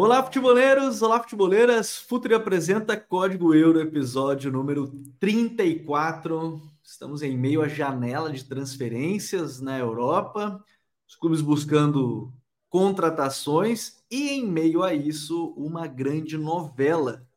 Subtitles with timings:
[0.00, 1.02] Olá, futeboleiros!
[1.02, 1.98] Olá, futeboleiras!
[1.98, 6.77] Futuri apresenta Código Euro, episódio número 34.
[6.90, 10.64] Estamos em meio à janela de transferências na Europa,
[11.06, 12.32] os clubes buscando
[12.70, 17.28] contratações e, em meio a isso, uma grande novela.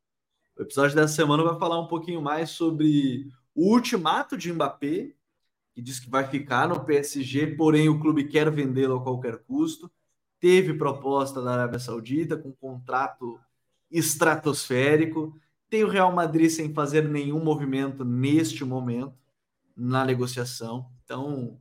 [0.57, 5.13] O episódio dessa semana vai falar um pouquinho mais sobre o ultimato de Mbappé,
[5.73, 9.91] que diz que vai ficar no PSG, porém o clube quer vendê-lo a qualquer custo
[10.39, 13.37] teve proposta da Arábia Saudita com contrato
[13.91, 15.37] estratosférico.
[15.69, 19.20] Tem o Real Madrid sem fazer nenhum movimento neste momento
[19.81, 20.89] na negociação.
[21.03, 21.59] Então,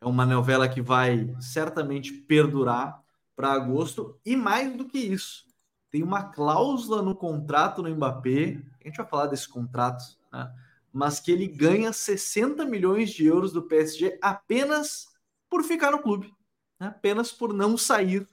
[0.00, 3.02] é uma novela que vai certamente perdurar
[3.36, 4.18] para agosto.
[4.24, 5.44] E mais do que isso,
[5.90, 8.60] tem uma cláusula no contrato no Mbappé.
[8.80, 10.52] A gente vai falar desse contrato, né?
[10.92, 15.06] mas que ele ganha 60 milhões de euros do PSG apenas
[15.48, 16.34] por ficar no clube
[16.82, 18.26] né, apenas por não sair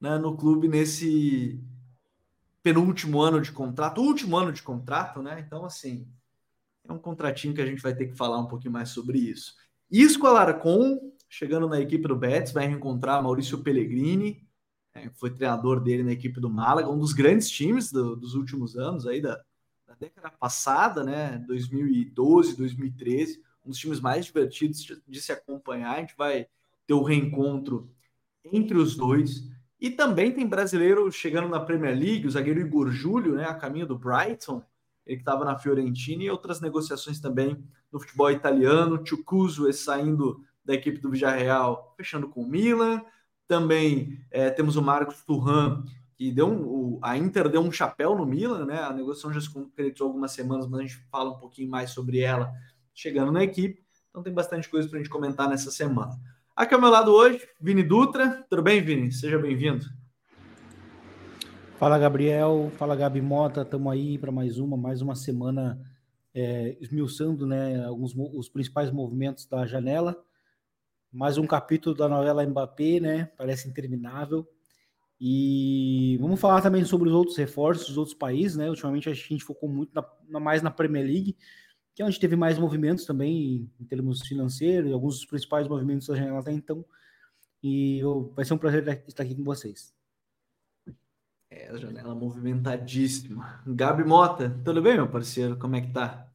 [0.00, 1.62] né, no clube nesse
[2.62, 5.40] penúltimo ano de contrato, último ano de contrato, né?
[5.40, 6.10] Então, assim,
[6.90, 9.54] é um contratinho que a gente vai ter que falar um pouquinho mais sobre isso.
[9.90, 14.46] Isco Alarcon, chegando na equipe do Betis, vai reencontrar Maurício Pellegrini,
[14.92, 18.76] é, foi treinador dele na equipe do Málaga, um dos grandes times do, dos últimos
[18.76, 19.40] anos, aí da,
[19.86, 21.38] da, década passada, né?
[21.46, 25.96] 2012, 2013, um dos times mais divertidos de, de se acompanhar.
[25.96, 26.48] A gente vai
[26.86, 27.88] ter o reencontro
[28.44, 29.48] entre os dois.
[29.80, 33.86] E também tem brasileiro chegando na Premier League, o zagueiro Igor Júlio, né, a caminho
[33.86, 34.62] do Brighton,
[35.10, 40.74] ele que estava na Fiorentina, e outras negociações também no futebol italiano, Chucuso saindo da
[40.74, 43.02] equipe do Villarreal, fechando com o Milan.
[43.48, 45.82] Também é, temos o Marcos Turran,
[46.16, 48.80] que deu um, o, a Inter deu um chapéu no Milan, né?
[48.80, 52.20] A negociação já se concretizou algumas semanas, mas a gente fala um pouquinho mais sobre
[52.20, 52.52] ela
[52.94, 53.82] chegando na equipe.
[54.10, 56.16] Então tem bastante coisa para a gente comentar nessa semana.
[56.54, 58.46] Aqui ao meu lado hoje, Vini Dutra.
[58.48, 59.10] Tudo bem, Vini?
[59.10, 59.99] Seja bem-vindo.
[61.80, 62.70] Fala, Gabriel.
[62.76, 63.62] Fala, Gabi Mota.
[63.62, 65.80] Estamos aí para mais uma, mais uma semana
[66.34, 70.22] é, esmiuçando né, alguns, os principais movimentos da janela.
[71.10, 73.32] Mais um capítulo da novela Mbappé, né?
[73.34, 74.46] Parece interminável.
[75.18, 78.68] E vamos falar também sobre os outros reforços dos outros países, né?
[78.68, 81.34] Ultimamente a gente focou muito na, mais na Premier League,
[81.94, 86.14] que é onde teve mais movimentos também em termos financeiros, alguns dos principais movimentos da
[86.14, 86.84] janela até então.
[87.64, 88.02] E
[88.36, 89.98] vai ser um prazer estar aqui com vocês.
[91.52, 93.60] É, a janela movimentadíssima.
[93.66, 95.58] Gabi Mota, tudo bem, meu parceiro?
[95.58, 96.28] Como é que tá?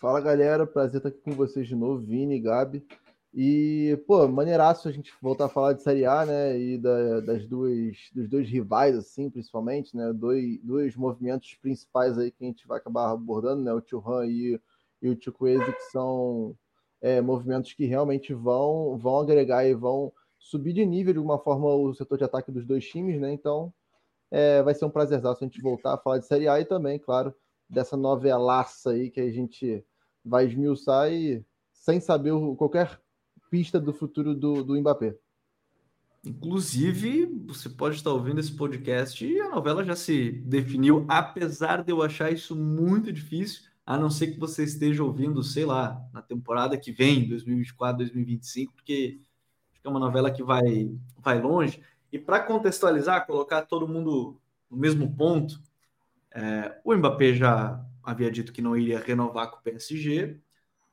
[0.00, 0.64] Fala, galera.
[0.64, 2.86] Prazer estar aqui com vocês de novo, Vini, Gabi.
[3.34, 6.56] E, pô, maneiraço a gente voltar a falar de Série A, né?
[6.56, 10.12] E da, das duas, dos dois rivais, assim, principalmente, né?
[10.12, 13.72] Dois, dois movimentos principais aí que a gente vai acabar abordando, né?
[13.72, 14.60] O Churran e,
[15.02, 16.56] e o Chukwueze, que são
[17.00, 21.66] é, movimentos que realmente vão, vão agregar e vão subir de nível de alguma forma
[21.66, 23.32] o setor de ataque dos dois times, né?
[23.32, 23.72] Então,
[24.30, 26.98] é, vai ser um prazerzaço a gente voltar a falar de Série A e também,
[26.98, 27.34] claro,
[27.68, 29.84] dessa novelaça aí que a gente
[30.24, 33.00] vai esmiuçar e sem saber qualquer
[33.50, 35.16] pista do futuro do, do Mbappé.
[36.24, 41.90] Inclusive, você pode estar ouvindo esse podcast e a novela já se definiu, apesar de
[41.90, 46.22] eu achar isso muito difícil, a não ser que você esteja ouvindo, sei lá, na
[46.22, 49.20] temporada que vem, 2024, 2025, porque
[49.84, 51.82] é uma novela que vai, vai longe.
[52.12, 54.38] E para contextualizar, colocar todo mundo
[54.70, 55.60] no mesmo ponto,
[56.30, 60.38] é, o Mbappé já havia dito que não iria renovar com o PSG,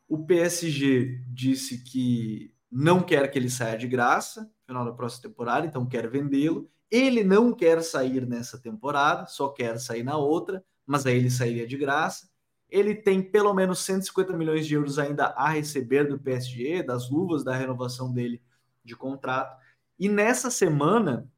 [0.08, 5.30] o PSG disse que não quer que ele saia de graça no final da próxima
[5.30, 6.70] temporada, então quer vendê-lo.
[6.90, 11.68] Ele não quer sair nessa temporada, só quer sair na outra, mas aí ele sairia
[11.68, 12.28] de graça.
[12.70, 17.44] Ele tem pelo menos 150 milhões de euros ainda a receber do PSG, das luvas
[17.44, 18.42] da renovação dele
[18.90, 19.58] de contrato.
[19.98, 21.30] E nessa semana,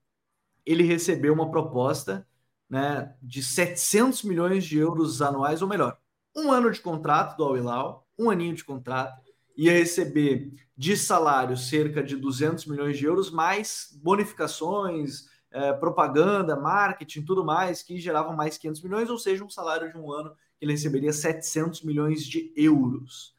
[0.65, 2.27] ele recebeu uma proposta
[2.69, 5.97] né, de 700 milhões de euros anuais, ou melhor,
[6.35, 9.21] um ano de contrato do Al Hilal, um aninho de contrato,
[9.57, 17.23] ia receber de salário cerca de 200 milhões de euros, mais bonificações, é, propaganda, marketing,
[17.23, 20.65] tudo mais, que geravam mais 500 milhões, ou seja, um salário de um ano que
[20.65, 23.35] ele receberia 700 milhões de euros.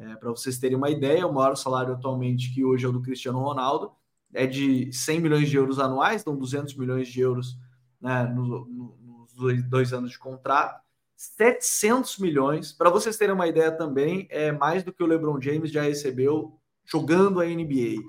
[0.00, 3.02] É, Para vocês terem uma ideia, o maior salário atualmente, que hoje é o do
[3.02, 3.92] Cristiano Ronaldo,
[4.32, 7.58] é de 100 milhões de euros anuais, então 200 milhões de euros
[8.00, 10.80] né, no, no, nos dois, anos de contrato.
[11.16, 12.72] 700 milhões.
[12.72, 16.58] Para vocês terem uma ideia também, é mais do que o LeBron James já recebeu
[16.82, 18.02] jogando a NBA.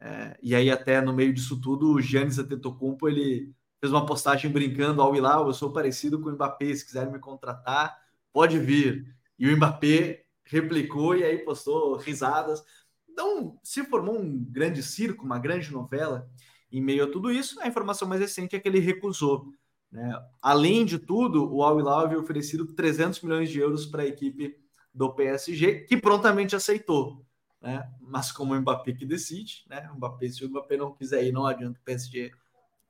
[0.00, 4.50] É, e aí, até no meio disso tudo, o Giannis Antetokounmpo, ele fez uma postagem
[4.50, 7.96] brincando ao Ilau, eu sou parecido com o Mbappé, se quiserem me contratar,
[8.32, 9.14] pode vir.
[9.38, 12.62] E o Mbappé replicou e aí postou risadas.
[13.08, 16.28] Então, se formou um grande circo, uma grande novela.
[16.70, 19.52] Em meio a tudo isso, a informação mais recente é que ele recusou.
[19.90, 20.18] Né?
[20.40, 24.56] Além de tudo, o Al Hilal havia oferecido 300 milhões de euros para a equipe
[24.94, 27.24] do PSG, que prontamente aceitou
[27.62, 27.88] né?
[28.00, 29.88] Mas como o Mbappé que decide, né?
[29.92, 32.32] O Mbappé, se o Mbappé não quiser ir, não adianta o PSG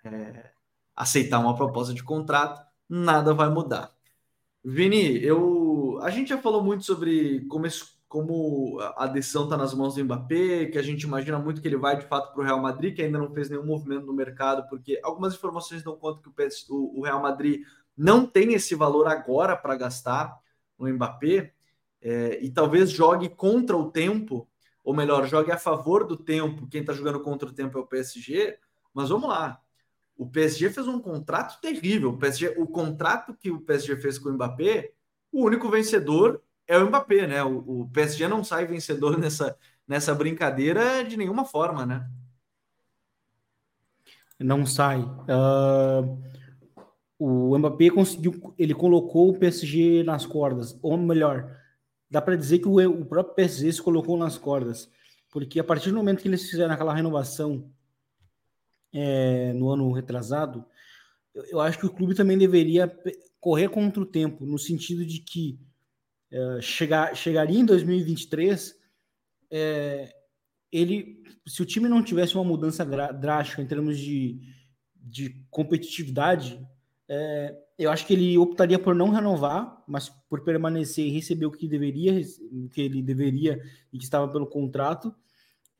[0.05, 0.51] é,
[0.97, 3.95] aceitar uma proposta de contrato, nada vai mudar.
[4.65, 5.62] Vini, eu,
[6.03, 7.67] a gente já falou muito sobre como,
[8.09, 11.77] como a decisão está nas mãos do Mbappé, que a gente imagina muito que ele
[11.77, 14.69] vai de fato para o Real Madrid, que ainda não fez nenhum movimento no mercado,
[14.69, 17.63] porque algumas informações dão conta que o, PS, o, o Real Madrid
[17.97, 20.39] não tem esse valor agora para gastar
[20.79, 21.53] no Mbappé,
[22.01, 24.49] é, e talvez jogue contra o tempo
[24.85, 26.67] ou melhor, jogue a favor do tempo.
[26.67, 28.59] Quem está jogando contra o tempo é o PSG.
[28.93, 29.61] Mas vamos lá.
[30.17, 32.11] O PSG fez um contrato terrível.
[32.11, 34.93] O, PSG, o contrato que o PSG fez com o Mbappé,
[35.33, 37.43] o único vencedor é o Mbappé, né?
[37.43, 39.57] O, o PSG não sai vencedor nessa,
[39.89, 42.09] nessa brincadeira de nenhuma forma, né?
[44.39, 45.01] Não sai.
[45.01, 46.21] Uh,
[47.19, 51.57] o Mbappé conseguiu, ele colocou o PSG nas cordas, ou melhor,
[52.11, 54.91] dá para dizer que o, o, próprio PSG se colocou nas cordas,
[55.31, 57.71] porque a partir do momento que eles fizeram aquela renovação
[58.93, 60.65] é, no ano retrasado,
[61.33, 62.93] eu, eu, acho que o clube também deveria
[63.43, 65.59] correr contra o tempo, no sentido de que
[66.31, 68.81] é, chegar, chegaria em 2023,
[69.51, 70.15] é,
[70.71, 74.41] ele, se o time não tivesse uma mudança drástica em termos de,
[74.95, 76.65] de competitividade,
[77.09, 81.51] é, eu acho que ele optaria por não renovar, mas por permanecer e receber o
[81.51, 82.23] que deveria,
[82.53, 83.61] o que ele deveria
[83.93, 85.13] e que estava pelo contrato,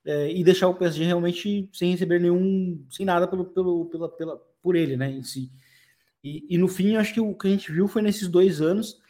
[0.05, 4.37] é, e deixar o PSG realmente sem receber nenhum, sem nada pelo, pelo, pela, pela,
[4.61, 5.49] por ele, né, em si.
[6.23, 9.01] E, e no fim, acho que o que a gente viu foi nesses dois anos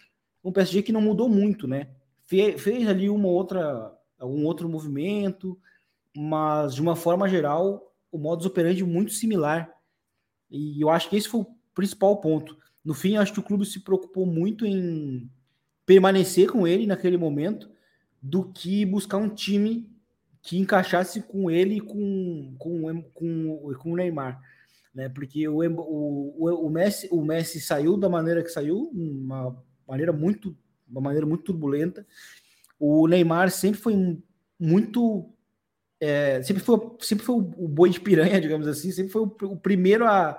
[0.42, 1.88] um PSG que não mudou muito, né?
[2.26, 5.58] Fe, fez ali uma outra, algum outro movimento,
[6.16, 9.72] mas de uma forma geral, o modus operandi muito similar.
[10.50, 12.56] E eu acho que esse foi o principal ponto.
[12.84, 15.30] No fim, acho que o clube se preocupou muito em
[15.86, 17.70] permanecer com ele naquele momento
[18.20, 19.90] do que buscar um time
[20.42, 24.40] que encaixasse com ele e com, com, com, com o Neymar.
[24.94, 25.08] Né?
[25.08, 30.56] Porque o, o, o, Messi, o Messi saiu da maneira que saiu, uma maneira muito,
[30.88, 32.06] uma maneira muito turbulenta.
[32.78, 34.18] O Neymar sempre foi
[34.58, 35.28] muito.
[36.00, 39.56] É, sempre foi, sempre foi o boi de piranha, digamos assim, sempre foi o, o
[39.56, 40.36] primeiro a,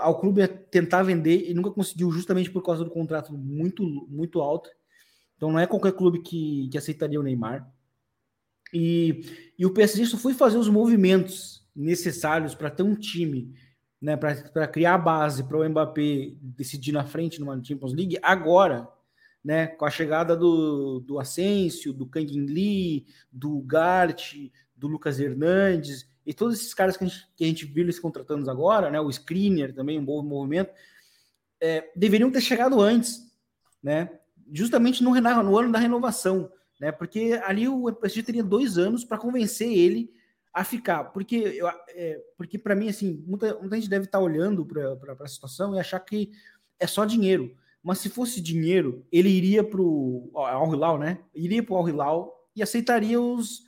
[0.00, 4.70] ao clube tentar vender e nunca conseguiu, justamente por causa do contrato muito, muito alto.
[5.36, 7.68] Então não é qualquer clube que, que aceitaria o Neymar.
[8.72, 13.52] E, e o PSG só foi fazer os movimentos necessários para ter um time,
[14.04, 18.86] né, para criar a base para o Mbappé decidir na frente numa Champions League agora,
[19.42, 24.34] né, com a chegada do, do Asensio, do Kang Lee, do Gart,
[24.76, 27.98] do Lucas Hernandes e todos esses caras que a gente, que a gente viu eles
[27.98, 30.70] contratando agora, né, o Screener também, um bom movimento,
[31.58, 33.22] é, deveriam ter chegado antes,
[33.82, 34.10] né,
[34.52, 39.16] justamente no, no ano da renovação, né, porque ali o PSG teria dois anos para
[39.16, 40.12] convencer ele
[40.54, 44.24] a ficar, porque, eu, é, porque para mim, assim, muita, muita gente deve estar tá
[44.24, 46.30] olhando para a situação e achar que
[46.78, 51.62] é só dinheiro, mas se fosse dinheiro, ele iria para o Al Hilal, né, iria
[51.62, 53.62] para o Al Hilal e aceitaria os,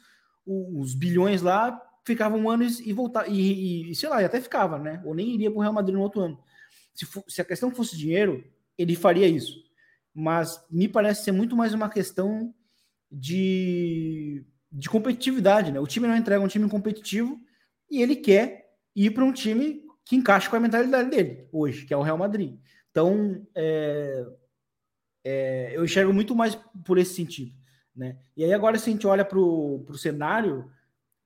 [0.46, 5.02] os bilhões lá ficava um ano e, voltar e, e, sei lá, até ficava, né?
[5.04, 6.38] Ou nem iria para o Real Madrid no outro ano.
[6.94, 8.44] Se, for, se a questão fosse dinheiro,
[8.78, 9.60] ele faria isso.
[10.14, 12.54] Mas me parece ser muito mais uma questão
[13.10, 14.44] de,
[14.76, 15.80] de competitividade, né?
[15.80, 17.40] O time não entrega um time competitivo
[17.90, 21.94] e ele quer ir para um time que encaixa com a mentalidade dele hoje, que
[21.94, 22.58] é o Real Madrid.
[22.90, 24.26] Então, é,
[25.24, 27.52] é, eu enxergo muito mais por esse sentido.
[27.94, 28.18] Né?
[28.36, 30.70] E aí, agora, se a gente olha para o cenário,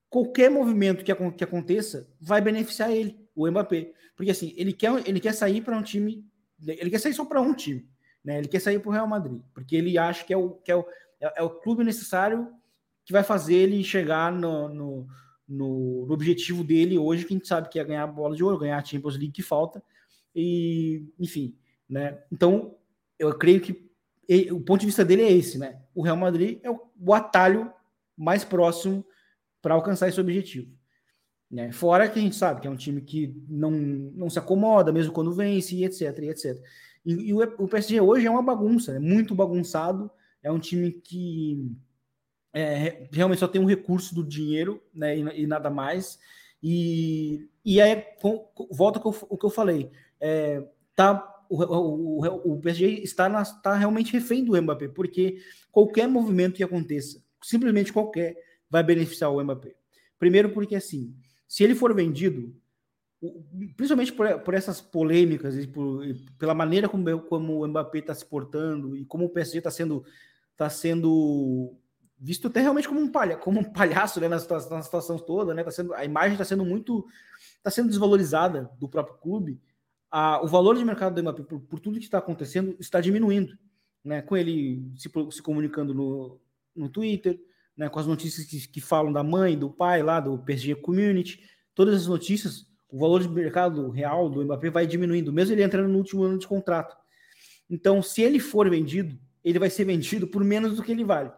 [0.09, 3.92] qualquer movimento que, que aconteça vai beneficiar ele, o Mbappé.
[4.14, 6.25] Porque assim, ele quer, ele quer sair para um time,
[6.64, 7.88] ele quer sair só para um time,
[8.25, 8.38] né?
[8.38, 10.76] Ele quer sair para o Real Madrid, porque ele acha que é o, que é
[10.76, 10.87] o,
[11.21, 12.60] é, é o clube necessário
[13.04, 15.07] que vai fazer ele chegar no, no,
[15.49, 18.45] no, no, objetivo dele hoje, que a gente sabe que é ganhar a bola de
[18.45, 19.83] ouro, ganhar a Champions League que falta,
[20.35, 21.57] e enfim,
[21.88, 22.23] né?
[22.30, 22.76] Então,
[23.19, 23.90] eu creio que
[24.52, 25.83] o ponto de vista dele é esse, né?
[25.95, 27.73] O Real Madrid é o, o atalho
[28.16, 29.04] mais próximo
[29.61, 30.71] para alcançar esse objetivo.
[31.50, 31.73] Né?
[31.73, 35.12] Fora que a gente sabe que é um time que não, não se acomoda, mesmo
[35.12, 36.64] quando vence, e etc, e etc.
[37.04, 40.09] E, e o, o, PSG hoje é uma bagunça, é muito bagunçado,
[40.42, 41.75] é um time que
[42.52, 46.19] é, realmente só tem um recurso do dinheiro né, e, e nada mais.
[46.62, 49.90] E, e aí, com, volta com o que eu falei.
[50.21, 50.62] É,
[50.95, 55.38] tá, o, o, o PSG está, na, está realmente refém do Mbappé, porque
[55.73, 58.37] qualquer movimento que aconteça, simplesmente qualquer,
[58.69, 59.75] vai beneficiar o Mbappé.
[60.19, 61.14] Primeiro, porque assim,
[61.49, 62.54] se ele for vendido,
[63.76, 68.14] principalmente por, por essas polêmicas e, por, e pela maneira como, como o Mbappé está
[68.14, 70.04] se portando e como o PSG está sendo,
[70.57, 71.75] tá sendo
[72.21, 75.55] visto até realmente como um, palha, como um palhaço né, na, situação, na situação toda,
[75.55, 75.65] né?
[75.65, 77.07] Tá sendo, a imagem está sendo muito.
[77.57, 79.59] está sendo desvalorizada do próprio clube.
[80.11, 83.57] A, o valor de mercado do Mbappé, por, por tudo que está acontecendo, está diminuindo.
[84.05, 86.41] Né, com ele se, se comunicando no,
[86.75, 87.39] no Twitter,
[87.77, 91.43] né, com as notícias que, que falam da mãe, do pai lá, do PSG Community,
[91.75, 95.89] todas as notícias, o valor de mercado real do Mbappé vai diminuindo, mesmo ele entrando
[95.89, 96.97] no último ano de contrato.
[97.69, 101.31] Então, se ele for vendido, ele vai ser vendido por menos do que ele vale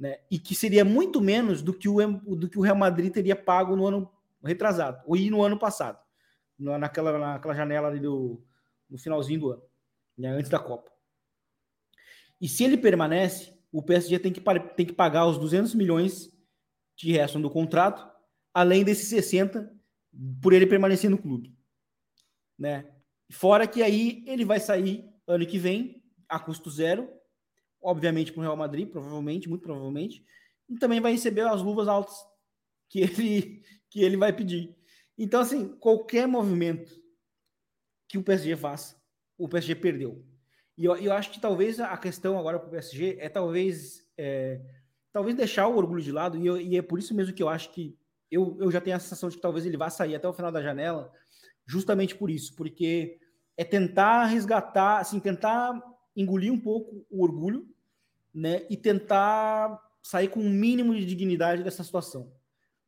[0.00, 0.18] né?
[0.30, 2.00] E que seria muito menos do que o,
[2.34, 4.10] do que o Real Madrid teria pago no ano
[4.42, 5.98] retrasado, ou no ano passado,
[6.58, 8.42] naquela, naquela janela ali do,
[8.88, 9.62] no finalzinho do ano,
[10.16, 10.30] né?
[10.30, 10.90] antes da Copa.
[12.40, 14.40] E se ele permanece, o PSG tem que,
[14.74, 16.30] tem que pagar os 200 milhões
[16.96, 18.10] que restam do contrato,
[18.54, 19.70] além desses 60
[20.40, 21.54] por ele permanecer no clube.
[22.58, 22.90] Né?
[23.30, 27.08] Fora que aí ele vai sair ano que vem a custo zero
[27.82, 30.24] obviamente para o Real Madrid, provavelmente, muito provavelmente,
[30.68, 32.16] e também vai receber as luvas altas
[32.88, 34.76] que ele, que ele vai pedir.
[35.16, 36.92] Então, assim, qualquer movimento
[38.08, 38.96] que o PSG faça,
[39.38, 40.24] o PSG perdeu.
[40.76, 44.60] E eu, eu acho que talvez a questão agora para o PSG é talvez é,
[45.12, 47.48] talvez deixar o orgulho de lado, e, eu, e, é por isso mesmo que eu
[47.48, 47.96] acho que
[48.30, 50.52] eu, eu já tenho a sensação de que talvez ele vá sair até o final
[50.52, 51.12] da janela,
[51.66, 53.18] justamente por isso, porque
[53.56, 55.80] é tentar resgatar, assim, tentar
[56.20, 57.68] engolir um pouco o orgulho,
[58.32, 62.32] né, e tentar sair com um mínimo de dignidade dessa situação,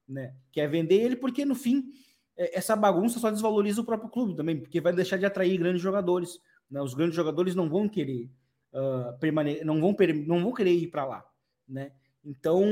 [0.08, 0.34] né?
[0.50, 1.92] Que é vender ele porque no fim
[2.36, 5.82] é, essa bagunça só desvaloriza o próprio clube também, porque vai deixar de atrair grandes
[5.82, 6.38] jogadores,
[6.70, 6.80] né?
[6.80, 8.30] Os grandes jogadores não vão querer
[8.72, 9.94] uh, permanecer, não vão
[10.26, 11.24] não vão querer ir para lá,
[11.68, 11.92] né?
[12.24, 12.62] Então,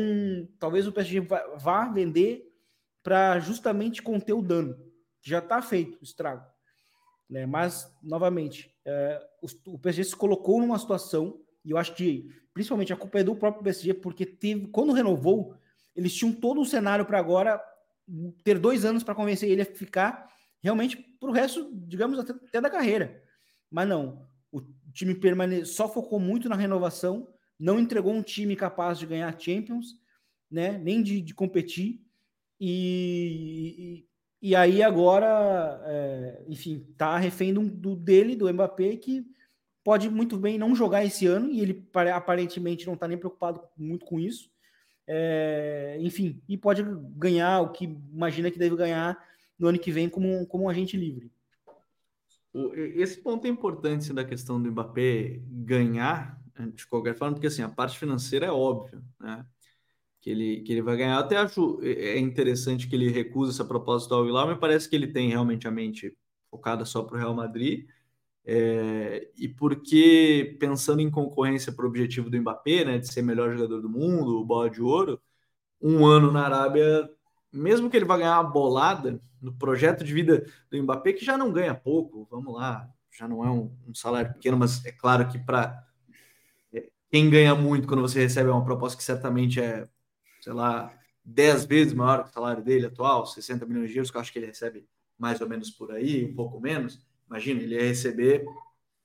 [0.58, 1.20] talvez o PSG
[1.58, 2.48] vá vender
[3.02, 4.76] para justamente conter o dano,
[5.20, 6.44] que já está feito, o estrago.
[7.30, 7.46] Né?
[7.46, 12.92] Mas, novamente, é, o, o PSG se colocou numa situação, e eu acho que principalmente
[12.92, 15.54] a culpa é do próprio PSG, porque teve, quando renovou,
[15.94, 17.62] eles tinham todo um cenário para agora
[18.42, 20.28] ter dois anos para convencer ele a ficar
[20.60, 23.22] realmente para o resto, digamos, até, até, da carreira.
[23.70, 24.60] Mas não, o
[24.92, 29.94] time permane só focou muito na renovação, não entregou um time capaz de ganhar Champions,
[30.50, 30.76] né?
[30.78, 32.04] Nem de, de competir.
[32.58, 34.06] E,
[34.40, 39.26] e, aí agora, é, enfim, tá refém do, do, dele, do Mbappé, que
[39.84, 44.04] pode muito bem não jogar esse ano, e ele aparentemente não está nem preocupado muito
[44.04, 44.50] com isso.
[45.06, 46.84] É, enfim, e pode
[47.16, 49.18] ganhar o que imagina que deve ganhar
[49.58, 51.30] no ano que vem como, como um agente livre.
[52.94, 56.40] Esse ponto é importante da questão do Mbappé ganhar,
[56.74, 59.44] de qualquer forma, porque assim, a parte financeira é óbvia, né?
[60.20, 61.18] Que ele, que ele vai ganhar.
[61.18, 64.94] até acho é, é interessante que ele recusa essa proposta do Al-Hilal, mas parece que
[64.94, 66.14] ele tem realmente a mente
[66.50, 67.86] focada só para o Real Madrid
[68.44, 73.52] é, e porque, pensando em concorrência para o objetivo do Mbappé, né, de ser melhor
[73.52, 75.20] jogador do mundo, bola de ouro,
[75.80, 77.08] um ano na Arábia,
[77.52, 81.36] mesmo que ele vá ganhar uma bolada no projeto de vida do Mbappé, que já
[81.38, 85.28] não ganha pouco, vamos lá, já não é um, um salário pequeno, mas é claro
[85.28, 85.86] que para
[86.72, 89.88] é, quem ganha muito quando você recebe uma proposta que certamente é,
[90.40, 90.92] sei lá,
[91.24, 94.32] 10 vezes maior que o salário dele atual, 60 milhões de euros, que eu acho
[94.32, 94.86] que ele recebe
[95.18, 96.98] mais ou menos por aí, um pouco menos
[97.30, 98.44] Imagina, ele ia receber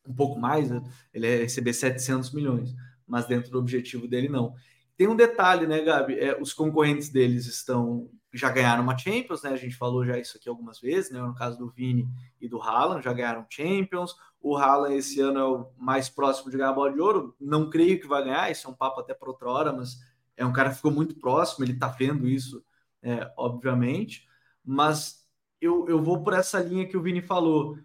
[0.06, 0.82] um pouco mais, né?
[1.14, 2.74] ele ia receber 700 milhões,
[3.08, 4.56] mas dentro do objetivo dele não.
[4.98, 6.20] Tem um detalhe, né, Gabi?
[6.20, 9.52] É, os concorrentes deles estão já ganharam uma Champions, né?
[9.52, 11.22] A gente falou já isso aqui algumas vezes, né?
[11.22, 12.06] No caso do Vini
[12.42, 14.14] e do Haaland, já ganharam Champions.
[14.42, 17.34] O Haaland esse ano é o mais próximo de ganhar a bola de ouro.
[17.40, 20.00] Não creio que vai ganhar, isso é um papo até para outra hora, mas
[20.38, 22.64] é um cara que ficou muito próximo, ele tá vendo isso,
[23.02, 24.28] é, obviamente.
[24.64, 25.26] Mas
[25.62, 27.78] eu, eu vou por essa linha que o Vini falou.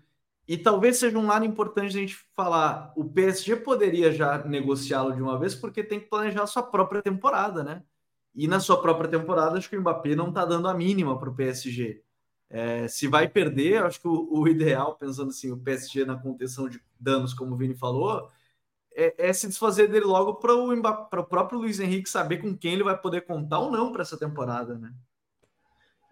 [0.49, 2.93] E talvez seja um lado importante a gente falar.
[2.97, 7.03] O PSG poderia já negociá-lo de uma vez, porque tem que planejar a sua própria
[7.03, 7.85] temporada, né?
[8.35, 11.31] E na sua própria temporada, acho que o Mbappé não está dando a mínima para
[11.31, 12.03] o PSG.
[12.49, 16.69] É, se vai perder, acho que o, o, ideal, pensando assim, o PSG na contenção
[16.69, 18.29] de danos, como o Vini falou,
[18.95, 22.75] é, é se desfazer dele logo para o, o próprio Luiz Henrique saber com quem
[22.75, 24.93] ele vai poder contar ou não para essa temporada, né?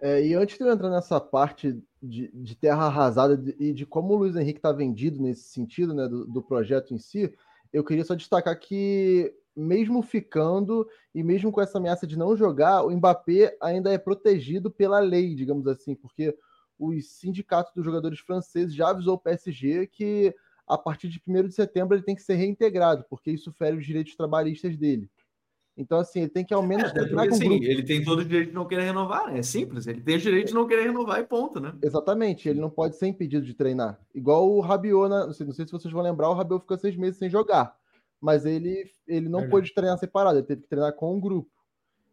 [0.01, 3.85] É, e antes de eu entrar nessa parte de, de terra arrasada de, e de
[3.85, 7.35] como o Luiz Henrique está vendido nesse sentido, né, do, do, projeto em si,
[7.73, 12.85] eu queria só destacar que mesmo ficando e mesmo com essa ameaça de não jogar,
[12.85, 16.37] o Mbappé ainda é protegido pela lei, digamos assim, porque
[16.79, 20.33] os sindicatos dos jogadores franceses já avisou o PSG que
[20.69, 23.87] a partir de 1 de setembro ele tem que ser reintegrado, porque isso fere os
[23.87, 25.11] direitos trabalhistas dele.
[25.77, 26.91] Então, assim, ele tem que ao menos.
[26.91, 29.39] É, porque, assim, ele tem todo o direito de não querer renovar, né?
[29.39, 31.73] É simples, ele tem o direito de não querer renovar e ponto, né?
[31.81, 33.97] Exatamente, ele não pode ser impedido de treinar.
[34.13, 35.27] Igual o Rabiot, né?
[35.27, 37.77] não, sei, não sei se vocês vão lembrar, o Rabiot ficou seis meses sem jogar.
[38.21, 41.49] Mas ele, ele não pôde treinar separado, ele teve que treinar com um grupo.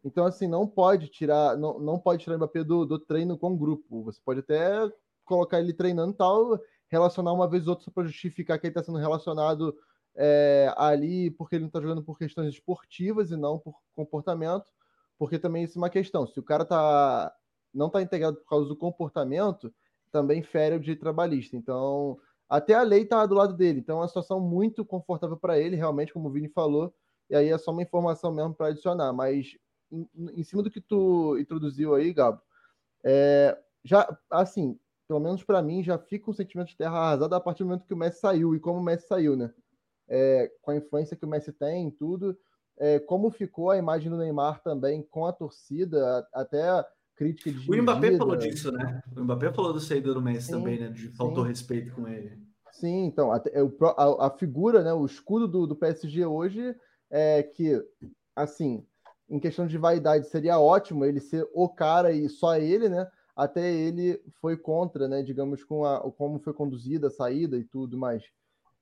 [0.04, 3.52] Então, assim, não pode tirar, não, não pode tirar o Mbappé do, do treino com
[3.52, 4.04] o grupo.
[4.04, 4.88] Você pode até
[5.24, 8.82] colocar ele treinando e tal, relacionar uma vez ou outra para justificar que ele está
[8.82, 9.76] sendo relacionado
[10.16, 14.64] é, ali porque ele não está jogando por questões esportivas e não por comportamento,
[15.18, 16.26] porque também isso é uma questão.
[16.26, 17.34] Se o cara tá,
[17.72, 19.72] não está integrado por causa do comportamento,
[20.10, 21.56] também fere o direito trabalhista.
[21.56, 23.80] Então, até a lei está do lado dele.
[23.80, 26.94] Então, é uma situação muito confortável para ele, realmente, como o Vini falou.
[27.28, 29.12] E aí é só uma informação mesmo para adicionar.
[29.12, 29.56] Mas,
[29.90, 32.40] em, em, cima do que tu introduziu aí, Gabo,
[33.04, 37.40] é, já, assim, pelo menos para mim, já fica um sentimento de terra arrasada a
[37.40, 39.52] partir do momento que o Messi saiu e como o Messi saiu, né?
[40.08, 42.36] é, com a influência que o Messi tem, tudo.
[42.78, 46.60] É, como ficou a imagem do Neymar também com a torcida, até
[47.14, 47.70] crítica de.
[47.70, 49.02] O Mbappé falou disso, né?
[49.16, 50.88] O Mbappé falou do saída do Messi sim, também, né?
[50.88, 51.48] De faltou sim.
[51.48, 52.38] respeito com ele.
[52.72, 53.60] Sim, então, a, é
[53.96, 54.92] a, a figura, né?
[54.92, 56.76] O escudo do, do PSG hoje
[57.10, 57.82] é que,
[58.34, 58.84] assim,
[59.30, 63.08] em questão de vaidade, seria ótimo ele ser o cara e só ele, né?
[63.36, 65.22] Até ele foi contra, né?
[65.22, 68.24] Digamos, com a, como foi conduzida a saída e tudo mais.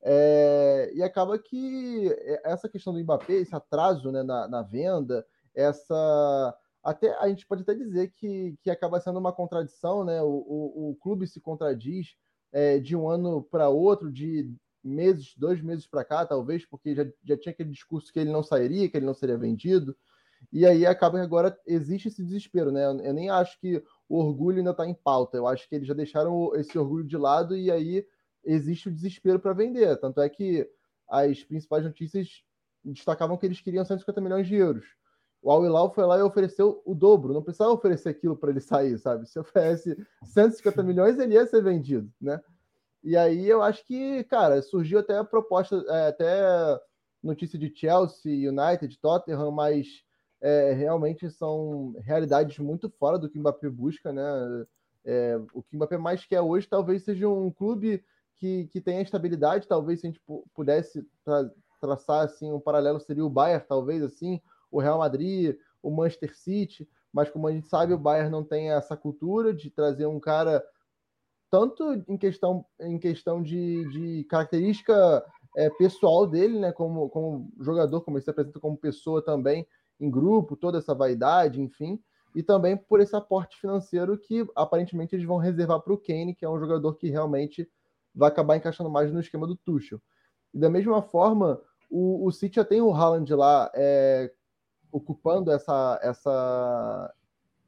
[0.06, 6.56] É, e acaba que essa questão do Mbappé, esse atraso né, na, na, venda, essa.
[6.82, 10.22] Até a gente pode até dizer que, que acaba sendo uma contradição, né?
[10.22, 12.14] O, o, o clube se contradiz
[12.52, 17.06] é, de um ano para outro, de meses, dois meses para cá, talvez, porque já,
[17.24, 19.96] já tinha aquele discurso que ele não sairia, que ele não seria vendido.
[20.52, 22.84] E aí acaba que agora existe esse desespero, né?
[22.84, 25.36] Eu nem acho que o orgulho ainda está em pauta.
[25.36, 28.06] Eu acho que eles já deixaram esse orgulho de lado e aí
[28.44, 29.96] existe o desespero para vender.
[29.98, 30.68] Tanto é que
[31.08, 32.42] as principais notícias
[32.84, 34.84] destacavam que eles queriam 150 milhões de euros.
[35.40, 37.34] O Al Hilal foi lá e ofereceu o dobro.
[37.34, 39.26] Não precisava oferecer aquilo para ele sair, sabe?
[39.28, 42.40] Se oferece 150 milhões, ele ia ser vendido, né?
[43.02, 46.80] E aí eu acho que, cara, surgiu até a proposta, é, até
[47.22, 50.02] notícia de Chelsea, United, Tottenham, mas
[50.44, 54.66] é, realmente são realidades muito fora do que o Mbappé busca, né?
[55.02, 58.04] É, o que o Mbappé mais quer hoje talvez seja um clube
[58.36, 60.22] que, que tenha estabilidade, talvez se a gente
[60.54, 65.90] pudesse tra traçar assim um paralelo seria o Bayern, talvez assim, o Real Madrid, o
[65.90, 70.06] Manchester City, mas como a gente sabe, o Bayern não tem essa cultura de trazer
[70.06, 70.62] um cara
[71.50, 75.24] tanto em questão em questão de, de característica
[75.56, 79.66] é, pessoal dele, né, como, como jogador, como ele se apresenta como pessoa também
[80.00, 82.00] em grupo, toda essa vaidade, enfim,
[82.34, 86.44] e também por esse aporte financeiro que aparentemente eles vão reservar para o Kane, que
[86.44, 87.68] é um jogador que realmente
[88.14, 90.00] vai acabar encaixando mais no esquema do Tuchel.
[90.52, 94.32] E da mesma forma, o, o City já tem o Haaland lá é,
[94.90, 97.14] ocupando essa, essa,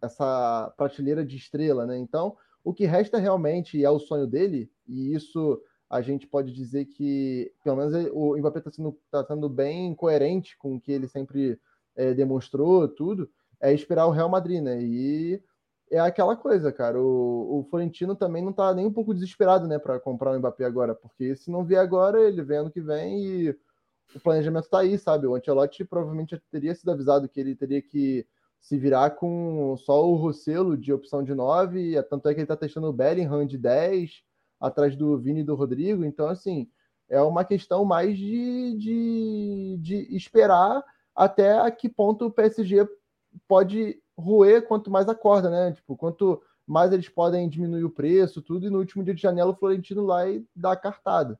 [0.03, 1.99] essa prateleira de estrela, né?
[1.99, 6.87] Então, o que resta realmente é o sonho dele, e isso a gente pode dizer
[6.87, 11.07] que, pelo menos, o Mbappé está sendo, tá sendo bem coerente com o que ele
[11.07, 11.61] sempre
[11.97, 13.31] é, demonstrou, tudo,
[13.61, 14.81] é esperar o Real Madrid, né?
[14.83, 15.43] E
[15.91, 17.01] é aquela coisa, cara.
[17.01, 20.65] O, o Florentino também não tá nem um pouco desesperado, né, para comprar o Mbappé
[20.65, 23.51] agora, porque se não vier agora, ele vem ano que vem e
[24.15, 25.27] o planejamento tá aí, sabe?
[25.27, 28.27] O Ancelotti provavelmente teria sido avisado que ele teria que
[28.61, 32.57] se virar com só o Rossello de opção de 9, tanto é que ele tá
[32.57, 34.23] testando o Bellingham de 10,
[34.61, 36.69] atrás do Vini e do Rodrigo, então, assim,
[37.09, 40.83] é uma questão mais de, de, de esperar
[41.17, 42.87] até a que ponto o PSG
[43.49, 45.73] pode roer quanto mais a corda, né?
[45.73, 49.53] Tipo, quanto mais eles podem diminuir o preço, tudo, e no último dia de janela
[49.53, 51.39] o Florentino lá e dá a cartada.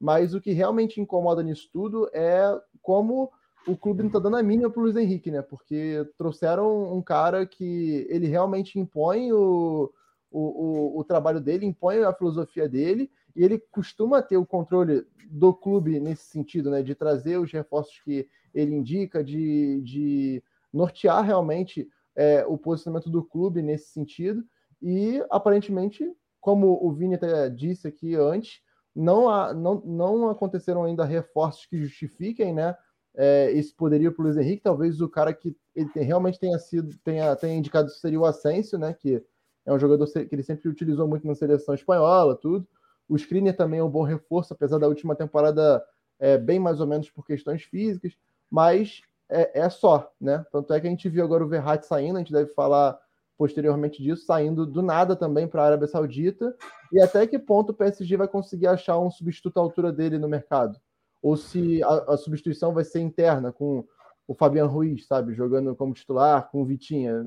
[0.00, 2.42] Mas o que realmente incomoda nisso tudo é
[2.80, 3.30] como
[3.66, 5.42] o clube não está dando a mínima para o Luiz Henrique, né?
[5.42, 9.92] Porque trouxeram um cara que ele realmente impõe o,
[10.30, 15.06] o, o, o, trabalho dele, impõe a filosofia dele, e ele costuma ter o controle
[15.30, 16.82] do clube nesse sentido, né?
[16.82, 23.22] De trazer os reforços que ele indica, de, de nortear realmente é, o posicionamento do
[23.22, 24.44] clube nesse sentido.
[24.80, 26.04] E aparentemente,
[26.40, 28.60] como o Vini até disse aqui antes,
[28.94, 32.76] não, há, não, não aconteceram ainda reforços que justifiquem né,
[33.14, 34.62] é, esse poderio para o Luiz Henrique.
[34.62, 38.78] Talvez o cara que ele tem, realmente tenha sido tenha, tenha indicado seria o Asensio,
[38.78, 39.22] né, que
[39.64, 42.66] é um jogador que ele sempre utilizou muito na seleção espanhola, tudo.
[43.08, 45.82] O Skriniar também é um bom reforço, apesar da última temporada
[46.18, 48.16] é, bem mais ou menos por questões físicas.
[48.52, 50.44] Mas é, é, só, né?
[50.52, 53.00] Tanto é que a gente viu agora o Verratti saindo, a gente deve falar
[53.38, 56.54] posteriormente disso, saindo do nada também para a Arábia Saudita,
[56.92, 60.28] e até que ponto o PSG vai conseguir achar um substituto à altura dele no
[60.28, 60.78] mercado?
[61.22, 63.86] Ou se a, a substituição vai ser interna, com
[64.28, 67.26] o Fabian Ruiz, sabe, jogando como titular, com o Vitinha,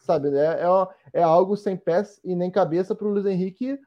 [0.00, 3.78] sabe, é, é, é algo sem pés e nem cabeça para o Luiz Henrique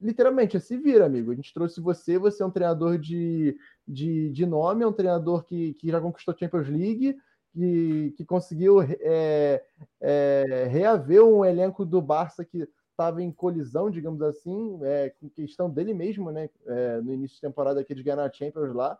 [0.00, 1.32] literalmente, é se vira, amigo.
[1.32, 5.44] A gente trouxe você, você é um treinador de, de, de nome, é um treinador
[5.44, 7.16] que, que já conquistou a Champions League,
[7.52, 9.64] que, que conseguiu é,
[10.00, 15.70] é, reaver um elenco do Barça que estava em colisão, digamos assim, é, com questão
[15.70, 16.48] dele mesmo, né?
[16.66, 18.98] É, no início de temporada que eles ganharam a Champions lá.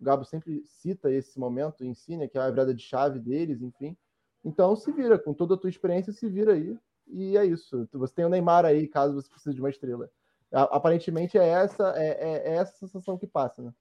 [0.00, 2.28] O Gabo sempre cita esse momento em si, né?
[2.28, 3.96] Que é a virada de chave deles, enfim.
[4.44, 6.76] Então se vira, com toda a tua experiência, se vira aí.
[7.08, 7.88] E é isso.
[7.92, 10.10] Você tem o Neymar aí, caso você precise de uma estrela
[10.52, 13.72] aparentemente é essa é, é, é, essa sensação que passa, né?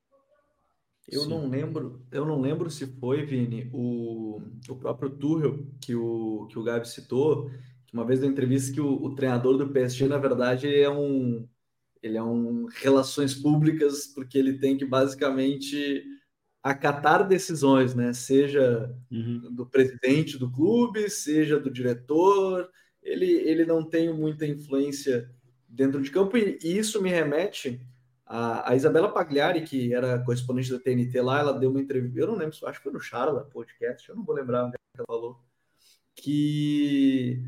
[1.10, 1.30] Eu Sim.
[1.30, 6.58] não lembro, eu não lembro se foi, Vini, o, o próprio Tuchel que o, que
[6.58, 7.50] o Gabi citou,
[7.86, 10.90] que uma vez na entrevista que o, o treinador do PSG, na verdade, ele é
[10.90, 11.48] um
[12.02, 16.04] ele é um relações públicas, porque ele tem que basicamente
[16.64, 18.14] acatar decisões, né?
[18.14, 19.54] Seja uhum.
[19.54, 22.70] do presidente do clube, seja do diretor,
[23.02, 25.30] ele, ele não tem muita influência
[25.72, 27.82] dentro de campo, e, isso me remete
[28.26, 32.28] a, a, Isabela Pagliari, que era correspondente da TNT lá, ela deu uma entrevista, eu
[32.28, 35.40] não lembro, acho que foi no Charla podcast, eu não vou lembrar onde ela falou,
[36.16, 37.44] que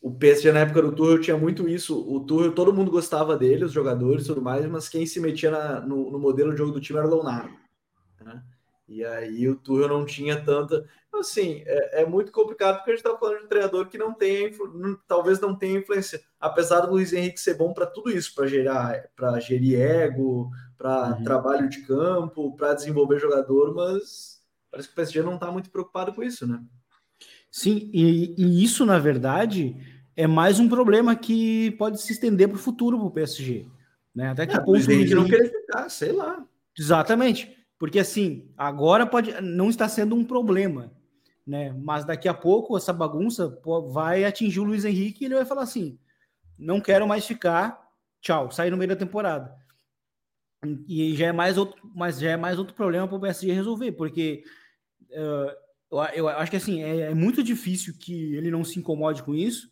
[0.00, 3.64] o PSG na época do Tuchel tinha muito isso, o Tuchel, todo mundo gostava dele,
[3.64, 6.72] os jogadores e tudo mais, mas quem se metia na, no, no, modelo de jogo
[6.72, 7.54] do time era o Leonardo,
[8.20, 8.42] né?
[8.88, 10.86] E aí o Tuchel não tinha tanta.
[11.12, 14.12] Assim, é, é muito complicado porque a gente está falando de um treinador que não
[14.12, 14.52] tem,
[15.08, 16.20] talvez não tenha influência.
[16.38, 21.16] Apesar do Luiz Henrique ser bom para tudo isso, para gerar, para gerir ego, para
[21.16, 21.24] uhum.
[21.24, 26.12] trabalho de campo, para desenvolver jogador, mas parece que o PSG não está muito preocupado
[26.12, 26.62] com isso, né?
[27.50, 29.74] Sim, e, e, isso, na verdade,
[30.14, 33.66] é mais um problema que pode se estender para o futuro para o PSG.
[34.14, 34.28] Né?
[34.28, 36.44] Até que é, ponto o Luiz Henrique não querer ficar, sei lá.
[36.78, 37.55] Exatamente.
[37.78, 40.92] Porque assim, agora pode não está sendo um problema,
[41.46, 41.72] né?
[41.72, 43.60] Mas daqui a pouco essa bagunça
[43.90, 45.98] vai atingir o Luiz Henrique e ele vai falar assim:
[46.58, 47.80] não quero mais ficar,
[48.20, 49.54] tchau, sair no meio da temporada.
[50.88, 53.92] E já é mais outro, mas já é mais outro problema para o PSG resolver,
[53.92, 54.42] porque
[55.10, 59.22] uh, eu, eu, acho que assim é, é, muito difícil que ele não se incomode
[59.22, 59.70] com isso,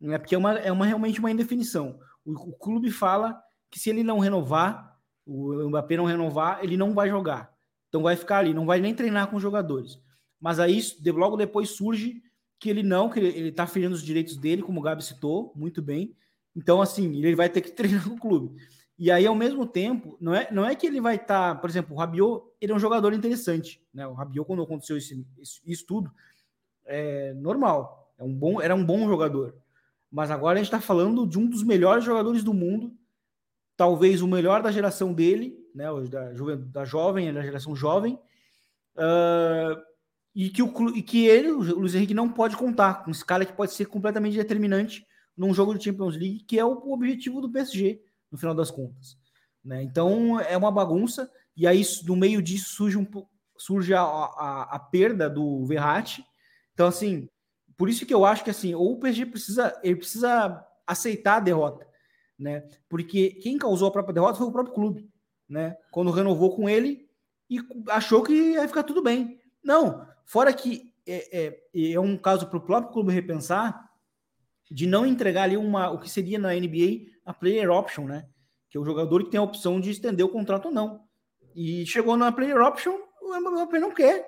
[0.00, 0.18] né?
[0.18, 1.98] Porque é uma, é uma realmente uma indefinição.
[2.24, 3.38] O, o clube fala
[3.70, 4.89] que se ele não renovar,
[5.30, 7.54] o Mbappé não renovar, ele não vai jogar.
[7.88, 9.98] Então vai ficar ali, não vai nem treinar com os jogadores.
[10.40, 12.22] Mas aí logo depois surge
[12.58, 15.80] que ele não, que ele está ferindo os direitos dele, como o Gabi citou, muito
[15.80, 16.14] bem.
[16.54, 18.60] Então, assim, ele vai ter que treinar com o clube.
[18.98, 21.70] E aí, ao mesmo tempo, não é, não é que ele vai estar, tá, por
[21.70, 24.06] exemplo, o Rabiot, ele é um jogador interessante, né?
[24.06, 25.26] O Rabiot, quando aconteceu esse,
[25.64, 26.12] isso tudo,
[26.84, 29.54] é normal, é um bom, era um bom jogador.
[30.10, 32.94] Mas agora a gente está falando de um dos melhores jogadores do mundo,
[33.80, 38.20] talvez o melhor da geração dele, né, da, da jovem, da geração jovem,
[38.94, 39.80] uh,
[40.34, 43.42] e, que o, e que ele, o Luiz Henrique, não pode contar com esse cara
[43.42, 47.40] que pode ser completamente determinante num jogo de Champions League, que é o, o objetivo
[47.40, 49.16] do PSG, no final das contas.
[49.64, 49.82] Né?
[49.82, 53.06] Então é uma bagunça, e aí no meio disso surge, um,
[53.56, 56.22] surge a, a, a perda do Verratti.
[56.74, 57.30] Então, assim,
[57.78, 61.40] por isso que eu acho que assim, ou o PSG precisa, ele precisa aceitar a
[61.40, 61.88] derrota
[62.40, 62.66] né?
[62.88, 65.10] Porque quem causou a própria derrota foi o próprio clube,
[65.48, 65.76] né?
[65.90, 67.06] Quando renovou com ele
[67.48, 69.38] e achou que ia ficar tudo bem.
[69.62, 73.88] Não, fora que é, é, é um caso para o próprio clube repensar
[74.70, 78.26] de não entregar ali uma, o que seria na NBA a player option, né?
[78.70, 81.02] Que é o jogador que tem a opção de estender o contrato ou não.
[81.54, 84.24] E chegou na player option, o Mbappé não quer,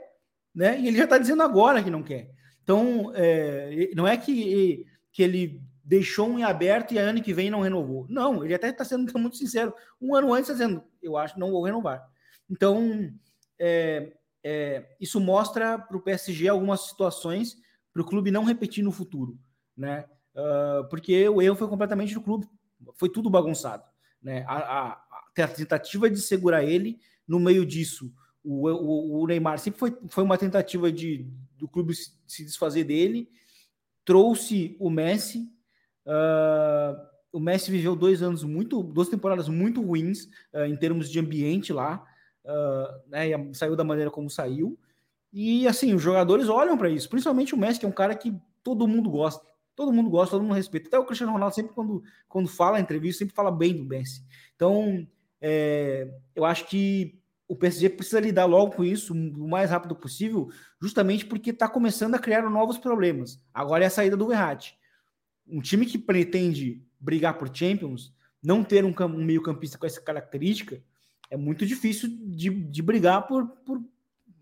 [0.54, 0.78] né?
[0.80, 2.30] E ele já está dizendo agora que não quer.
[2.62, 7.50] Então, é, não é que, que ele deixou um em aberto e ano que vem
[7.50, 8.06] não renovou.
[8.08, 9.74] Não, ele até está sendo muito sincero.
[10.00, 12.06] Um ano antes, tá dizendo, eu acho que não vou renovar.
[12.48, 13.12] Então,
[13.58, 14.12] é,
[14.44, 17.56] é, isso mostra para o PSG algumas situações
[17.92, 19.38] para o clube não repetir no futuro,
[19.76, 20.06] né?
[20.34, 22.48] Uh, porque o erro foi completamente do clube,
[22.94, 23.84] foi tudo bagunçado,
[24.20, 24.44] né?
[24.48, 25.04] A, a,
[25.42, 30.24] a tentativa de segurar ele, no meio disso, o, o, o, Neymar sempre foi, foi
[30.24, 33.30] uma tentativa de do clube se desfazer dele,
[34.04, 35.51] trouxe o Messi,
[36.06, 41.18] Uh, o Messi viveu dois anos muito, duas temporadas muito ruins uh, em termos de
[41.18, 42.04] ambiente lá,
[42.44, 44.78] uh, né, saiu da maneira como saiu.
[45.32, 48.34] E assim, os jogadores olham para isso, principalmente o Messi, que é um cara que
[48.62, 50.88] todo mundo gosta, todo mundo gosta, todo mundo respeita.
[50.88, 54.22] Até o Cristiano Ronaldo sempre quando, quando fala em entrevista sempre fala bem do Messi.
[54.54, 55.06] Então,
[55.40, 60.48] é, eu acho que o PSG precisa lidar logo com isso o mais rápido possível,
[60.80, 63.42] justamente porque está começando a criar novos problemas.
[63.52, 64.74] Agora é a saída do Verratti.
[65.46, 70.82] Um time que pretende brigar por Champions, não ter um, um meio-campista com essa característica,
[71.30, 73.82] é muito difícil de, de brigar por, por,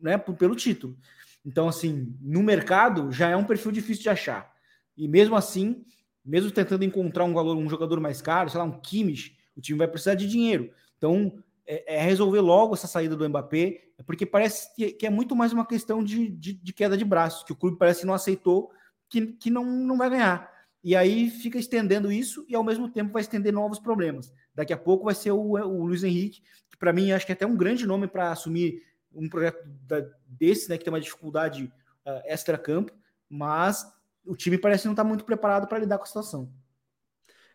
[0.01, 0.97] né, por, pelo título.
[1.45, 4.53] Então, assim, no mercado já é um perfil difícil de achar.
[4.97, 5.85] E mesmo assim,
[6.25, 9.79] mesmo tentando encontrar um valor, um jogador mais caro, sei lá, um Kimmich, o time
[9.79, 10.71] vai precisar de dinheiro.
[10.99, 15.53] Então, é, é resolver logo essa saída do Mbappé, porque parece que é muito mais
[15.53, 18.71] uma questão de, de, de queda de braço, que o clube parece que não aceitou
[19.09, 20.51] que, que não, não vai ganhar.
[20.83, 24.33] E aí fica estendendo isso e ao mesmo tempo vai estender novos problemas.
[24.55, 27.35] Daqui a pouco vai ser o, o Luiz Henrique, que para mim acho que é
[27.35, 31.65] até um grande nome para assumir um projeto da, desse, né, que tem uma dificuldade
[32.07, 32.93] uh, extra-campo,
[33.29, 33.85] mas
[34.25, 36.51] o time parece não estar tá muito preparado para lidar com a situação.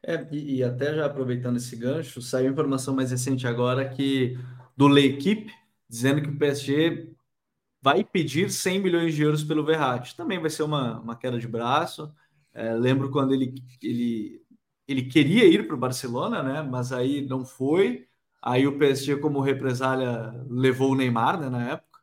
[0.03, 4.37] É, e, e, até já aproveitando esse gancho, saiu informação mais recente agora que
[4.77, 5.51] do L'Equipe,
[5.89, 7.11] dizendo que o PSG
[7.81, 10.15] vai pedir 100 milhões de euros pelo Verratti.
[10.15, 12.13] Também vai ser uma, uma queda de braço.
[12.55, 14.41] É, lembro quando ele, ele,
[14.87, 16.61] ele queria ir para o Barcelona, né?
[16.63, 18.07] Mas aí não foi.
[18.41, 21.49] Aí o PSG, como represália, levou o Neymar, né?
[21.49, 21.99] Na época.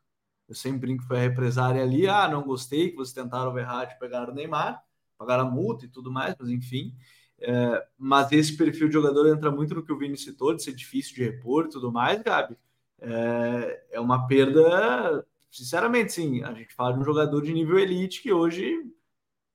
[0.47, 2.07] Eu sempre brinco que foi a represália ali.
[2.07, 4.83] Ah, não gostei que vocês tentaram o Verratti pegar o Neymar,
[5.17, 6.95] pagaram a multa e tudo mais, mas enfim.
[7.39, 10.73] É, mas esse perfil de jogador entra muito no que o Vini citou, de ser
[10.73, 12.57] difícil de repor e tudo mais, Gabi.
[13.01, 16.43] É, é uma perda, sinceramente, sim.
[16.43, 18.83] A gente fala de um jogador de nível elite que hoje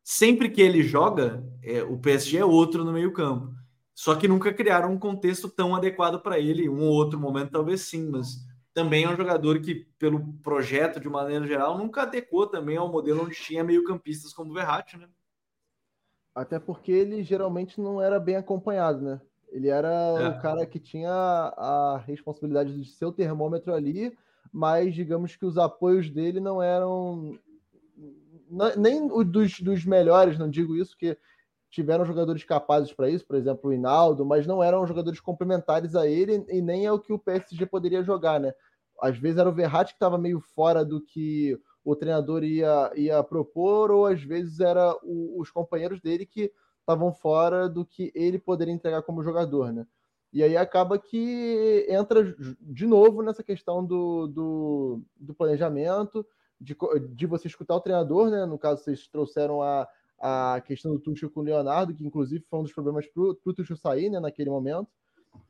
[0.09, 3.53] sempre que ele joga, é, o PSG é outro no meio-campo.
[3.95, 6.67] Só que nunca criaram um contexto tão adequado para ele.
[6.67, 8.39] Um ou outro momento, talvez sim, mas
[8.73, 13.25] também é um jogador que, pelo projeto de maneira geral, nunca adequou também ao modelo
[13.25, 15.11] onde tinha meio-campistas como o Verratti, né?
[16.35, 19.21] Até porque ele geralmente não era bem acompanhado, né?
[19.51, 20.29] Ele era é.
[20.29, 24.17] o cara que tinha a responsabilidade de ser o termômetro ali,
[24.51, 27.39] mas digamos que os apoios dele não eram
[28.77, 31.17] nem dos, dos melhores, não digo isso, que
[31.71, 36.07] tiveram jogadores capazes para isso, por exemplo, o Hinaldo, mas não eram jogadores complementares a
[36.07, 38.53] ele e nem é o que o PSG poderia jogar, né?
[39.01, 43.23] Às vezes era o Verratti que estava meio fora do que o treinador ia, ia
[43.23, 48.39] propor, ou às vezes era o, os companheiros dele que estavam fora do que ele
[48.39, 49.87] poderia entregar como jogador, né?
[50.33, 56.27] E aí acaba que entra de novo nessa questão do, do, do planejamento,
[56.61, 56.77] de,
[57.11, 58.45] de você escutar o treinador, né?
[58.47, 62.59] No caso, vocês trouxeram a, a questão do Tuchel com o Leonardo, que inclusive foi
[62.59, 64.21] um dos problemas para o Tuchel sair, né?
[64.21, 64.89] Naquele momento.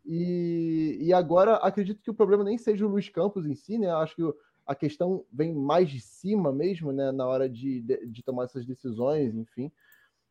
[0.04, 3.90] E, e agora acredito que o problema nem seja o Luiz Campos em si, né?
[3.90, 4.22] Acho que
[4.66, 7.10] a questão vem mais de cima mesmo, né?
[7.10, 9.72] Na hora de, de, de tomar essas decisões, enfim.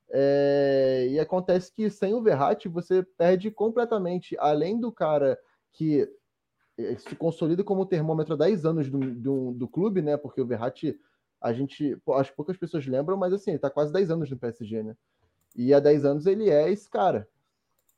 [0.10, 5.38] É, e acontece que sem o Verratti você perde completamente, além do cara
[5.74, 6.10] que
[7.00, 10.16] se consolida como termômetro há 10 anos do, do, do, clube, né?
[10.16, 11.00] Porque o Verratti,
[11.42, 14.38] a gente, acho que poucas pessoas lembram, mas assim, ele tá quase 10 anos no
[14.38, 14.96] PSG, né?
[15.56, 17.28] E há 10 anos ele é esse cara.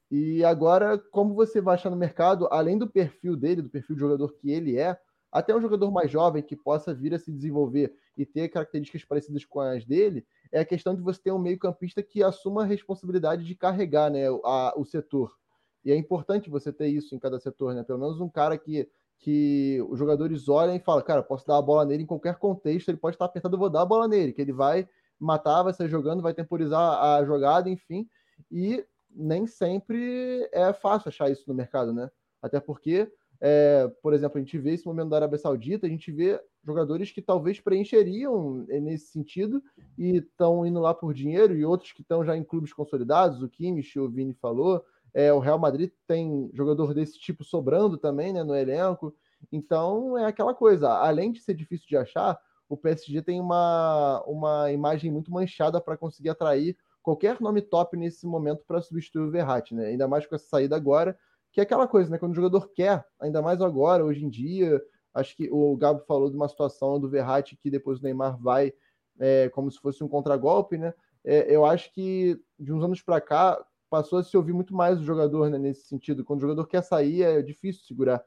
[0.09, 3.99] E agora, como você vai achar no mercado, além do perfil dele, do perfil de
[3.99, 4.97] jogador que ele é,
[5.31, 9.45] até um jogador mais jovem que possa vir a se desenvolver e ter características parecidas
[9.45, 13.43] com as dele, é a questão de você ter um meio-campista que assuma a responsabilidade
[13.43, 15.38] de carregar né, a, o setor.
[15.83, 17.83] E é importante você ter isso em cada setor, né?
[17.83, 18.87] Pelo menos um cara que,
[19.19, 22.89] que os jogadores olham e falam, cara, posso dar a bola nele em qualquer contexto,
[22.89, 24.87] ele pode estar apertado, eu vou dar a bola nele, que ele vai
[25.19, 28.07] matar, vai sair jogando, vai temporizar a jogada, enfim.
[28.51, 32.09] E nem sempre é fácil achar isso no mercado, né?
[32.41, 33.11] Até porque,
[33.41, 37.11] é, por exemplo, a gente vê esse momento da Arábia Saudita, a gente vê jogadores
[37.11, 39.61] que talvez preencheriam nesse sentido
[39.97, 43.49] e estão indo lá por dinheiro, e outros que estão já em clubes consolidados, o
[43.49, 48.43] Kimmich, o Vini falou, é, o Real Madrid tem jogador desse tipo sobrando também né,
[48.43, 49.13] no elenco.
[49.51, 50.89] Então é aquela coisa.
[50.89, 55.97] Além de ser difícil de achar, o PSG tem uma, uma imagem muito manchada para
[55.97, 59.87] conseguir atrair qualquer nome top nesse momento para substituir o Verratti, né?
[59.87, 61.17] Ainda mais com essa saída agora,
[61.51, 62.17] que é aquela coisa, né?
[62.17, 64.79] Quando o jogador quer, ainda mais agora, hoje em dia,
[65.13, 68.73] acho que o Gabo falou de uma situação do Verratti que depois o Neymar vai
[69.19, 70.93] é, como se fosse um contragolpe, né?
[71.23, 74.99] É, eu acho que de uns anos para cá, passou a se ouvir muito mais
[74.99, 76.23] o jogador né, nesse sentido.
[76.23, 78.23] Quando o jogador quer sair, é difícil segurar.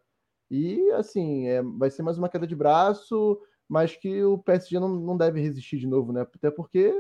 [0.50, 4.88] E, assim, é, vai ser mais uma queda de braço, mas que o PSG não,
[4.88, 6.22] não deve resistir de novo, né?
[6.22, 6.92] Até porque,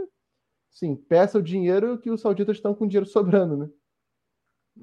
[0.70, 3.68] sim, peça o dinheiro que os sauditas estão com dinheiro sobrando, né?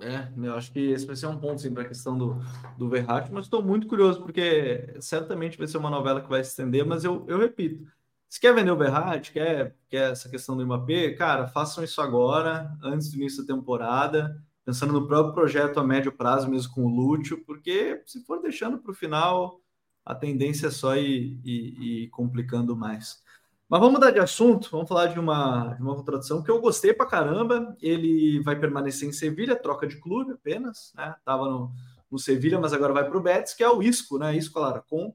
[0.01, 2.35] É, eu acho que esse vai ser um ponto, sim, para a questão do,
[2.77, 6.51] do Verratti, mas estou muito curioso, porque certamente vai ser uma novela que vai se
[6.51, 7.83] estender, mas eu, eu repito,
[8.29, 12.71] se quer vender o Verratti, quer, quer essa questão do MAP, cara, façam isso agora,
[12.83, 16.89] antes do início da temporada, pensando no próprio projeto a médio prazo, mesmo com o
[16.89, 19.59] Lúcio, porque se for deixando para o final,
[20.05, 23.23] a tendência é só ir, ir, ir complicando mais.
[23.67, 26.91] Mas vamos mudar de assunto, vamos falar de uma, de uma contratação que eu gostei
[26.91, 27.75] pra caramba.
[27.79, 31.15] Ele vai permanecer em Sevilha, troca de clube apenas, né?
[31.23, 31.71] Tava no,
[32.09, 34.35] no Sevilha, mas agora vai para o Betis, que é o Isco, né?
[34.35, 35.13] Isco Alarcon.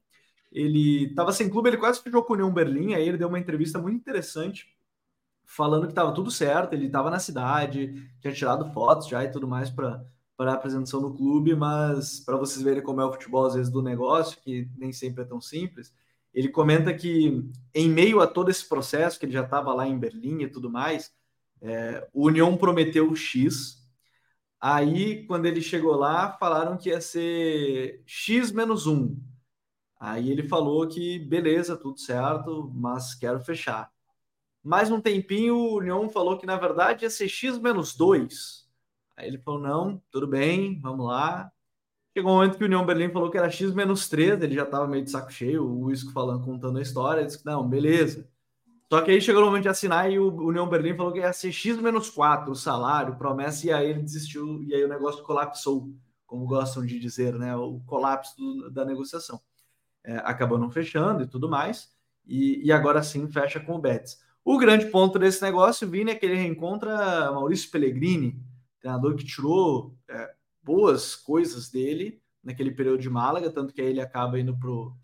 [0.55, 3.38] Ele estava sem clube, ele quase fechou com o União Berlim, aí ele deu uma
[3.38, 4.67] entrevista muito interessante,
[5.45, 9.49] falando que estava tudo certo, ele estava na cidade, tinha tirado fotos já e tudo
[9.49, 10.05] mais para
[10.37, 13.73] para a apresentação no clube, mas para vocês verem como é o futebol às vezes
[13.73, 15.95] do negócio, que nem sempre é tão simples,
[16.33, 19.99] ele comenta que em meio a todo esse processo, que ele já estava lá em
[19.99, 21.12] Berlim e tudo mais,
[21.62, 23.87] é, o União prometeu o X,
[24.61, 29.17] aí quando ele chegou lá, falaram que ia ser X menos 1,
[30.12, 33.90] aí ele falou que beleza, tudo certo, mas quero fechar.
[34.62, 38.64] Mais um tempinho, o União falou que na verdade ia ser X menos 2,
[39.17, 41.51] Aí ele falou: não, tudo bem, vamos lá.
[42.17, 44.62] Chegou um momento que o União Berlim falou que era X menos 3, ele já
[44.62, 48.29] estava meio de saco cheio, o Isco falando, contando a história, ele disse: não, beleza.
[48.93, 51.33] Só que aí chegou o momento de assinar e o União Berlim falou que ia
[51.33, 55.25] ser X menos 4 o salário, promessa, e aí ele desistiu, e aí o negócio
[55.25, 55.90] colapsou,
[56.27, 57.57] como gostam de dizer, né?
[57.57, 59.40] O colapso do, da negociação.
[60.05, 61.90] É, acabou não fechando e tudo mais,
[62.27, 64.23] e, e agora sim fecha com o Betis.
[64.45, 68.38] O grande ponto desse negócio, Vini, é que ele reencontra Maurício Pellegrini,
[68.79, 74.03] treinador que tirou é, boas coisas dele naquele período de Málaga, tanto que aí ele
[74.03, 74.95] acaba indo pro,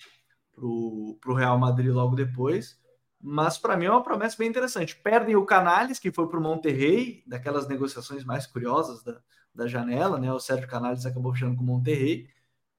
[0.53, 2.79] pro, pro Real Madrid logo depois.
[3.19, 4.97] Mas para mim é uma promessa bem interessante.
[4.97, 9.21] Perdem o Canales, que foi para o Monterrey, daquelas negociações mais curiosas da,
[9.55, 10.33] da janela, né?
[10.33, 12.29] O Sérgio Canales acabou fechando com o Monterrey.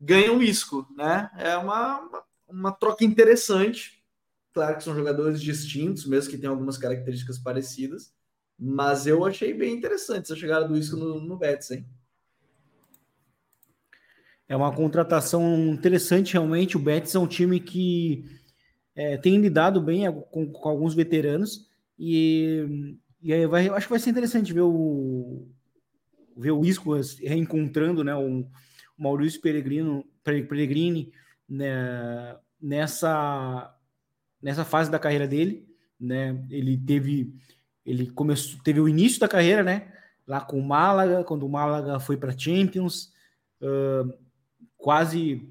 [0.02, 1.30] Ganham o Isco, né?
[1.38, 4.04] É uma, uma, troca interessante.
[4.52, 8.12] Claro que são jogadores distintos, mesmo que tenham algumas características parecidas
[8.64, 11.84] mas eu achei bem interessante essa chegada do Isco no, no Betis, hein?
[14.48, 16.78] É uma contratação interessante, realmente.
[16.78, 18.24] O Betis é um time que
[18.94, 24.00] é, tem lidado bem com, com, alguns veteranos e, e aí vai, acho que vai
[24.00, 25.48] ser interessante ver o,
[26.38, 28.46] ver o Isco reencontrando né, o
[29.02, 31.12] Maurício Peregrino, Peregrini
[31.48, 33.76] né, nessa,
[34.42, 35.68] nessa fase da carreira dele.
[36.00, 36.44] Né?
[36.50, 37.34] Ele teve
[37.86, 39.92] ele começou, teve o início da carreira, né?
[40.28, 43.12] Lá com o Málaga, quando o Málaga foi para Champions,
[43.62, 44.14] uh,
[44.78, 45.50] quase,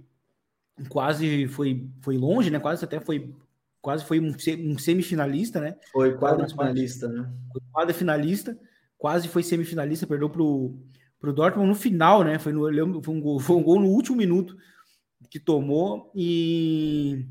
[0.89, 2.59] quase foi, foi longe, né?
[2.61, 3.35] Quase até foi,
[3.83, 5.77] quase foi um, um semifinalista, né?
[5.93, 7.31] Foi quase finalista, né?
[7.53, 8.59] Foi quase finalista,
[8.97, 10.79] quase foi semifinalista, perdeu pro
[11.21, 12.39] pro Dortmund no final, né?
[12.39, 14.57] Foi, no, foi, um, gol, foi um gol no último minuto
[15.29, 17.27] que tomou e,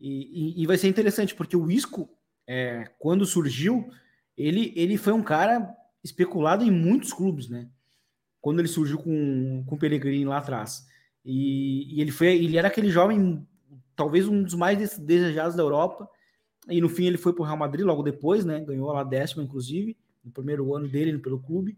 [0.00, 2.08] e, e vai ser interessante porque o Isco,
[2.46, 3.90] é, quando surgiu,
[4.36, 5.68] ele, ele foi um cara
[6.02, 7.68] especulado em muitos clubes, né?
[8.40, 10.86] Quando ele surgiu com, com o Pellegrini lá atrás.
[11.24, 13.44] E, e, ele foi, ele era aquele jovem,
[13.96, 16.08] talvez um dos mais desejados da Europa.
[16.70, 18.60] E no fim ele foi para o Real Madrid logo depois, né?
[18.60, 21.76] Ganhou lá décima, inclusive, no primeiro ano dele pelo clube.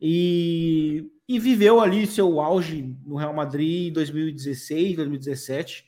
[0.00, 5.86] E, e viveu ali seu auge no Real Madrid em 2016, 2017,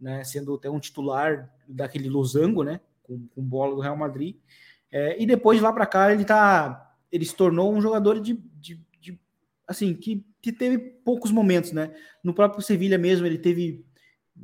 [0.00, 0.22] né?
[0.24, 2.80] Sendo até um titular daquele losango, né?
[3.02, 4.36] Com, com bola do Real Madrid.
[4.90, 8.34] É, e depois de lá para cá ele tá, ele se tornou um jogador de,
[8.54, 9.20] de, de
[9.66, 11.94] assim que, que teve poucos momentos, né?
[12.22, 13.84] No próprio Sevilha mesmo ele teve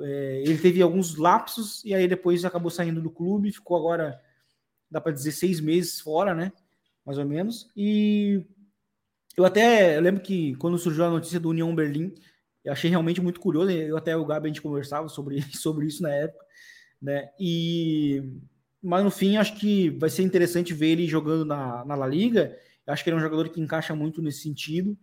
[0.00, 4.20] é, ele teve alguns lapsos e aí depois acabou saindo do clube, ficou agora
[4.90, 6.52] dá para dizer seis meses fora, né?
[7.06, 7.70] Mais ou menos.
[7.76, 8.44] E
[9.36, 12.14] eu até eu lembro que quando surgiu a notícia do União Berlim,
[12.64, 13.70] eu achei realmente muito curioso.
[13.70, 16.44] Eu até o Gabi a gente conversava sobre, sobre isso na época,
[17.00, 17.30] né?
[17.38, 18.22] E
[18.82, 22.56] mas no fim acho que vai ser interessante ver ele jogando na, na La Liga.
[22.86, 24.96] Eu acho que ele é um jogador que encaixa muito nesse sentido.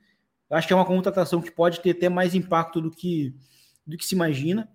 [0.49, 3.33] Eu acho que é uma contratação que pode ter até mais impacto do que,
[3.87, 4.69] do que se imagina,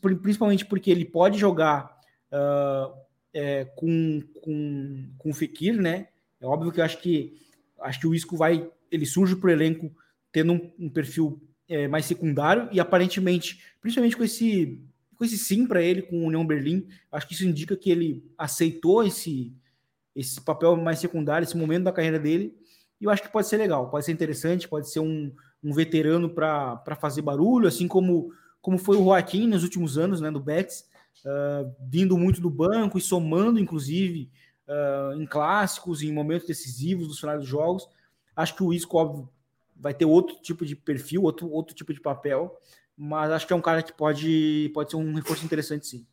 [0.00, 1.96] principalmente porque ele pode jogar
[2.32, 2.92] uh,
[3.32, 6.08] é, com, com, com o Fekir, né?
[6.40, 7.40] É óbvio que eu acho que
[7.80, 9.92] acho que o Isco vai, ele surge para o elenco
[10.30, 14.80] tendo um, um perfil é, mais secundário e aparentemente, principalmente com esse
[15.16, 16.88] com esse sim para ele com o União Berlim.
[17.10, 19.54] Acho que isso indica que ele aceitou esse,
[20.16, 22.56] esse papel mais secundário, esse momento da carreira dele.
[23.00, 25.32] E eu acho que pode ser legal, pode ser interessante, pode ser um,
[25.62, 30.28] um veterano para fazer barulho, assim como, como foi o Joaquim nos últimos anos, né,
[30.28, 30.86] do Betis,
[31.24, 34.28] uh, vindo muito do banco e somando, inclusive,
[34.66, 37.86] uh, em clássicos, em momentos decisivos dos finais dos jogos.
[38.34, 39.28] Acho que o Isco, óbvio,
[39.76, 42.56] vai ter outro tipo de perfil, outro, outro tipo de papel,
[42.96, 46.06] mas acho que é um cara que pode, pode ser um reforço interessante, sim.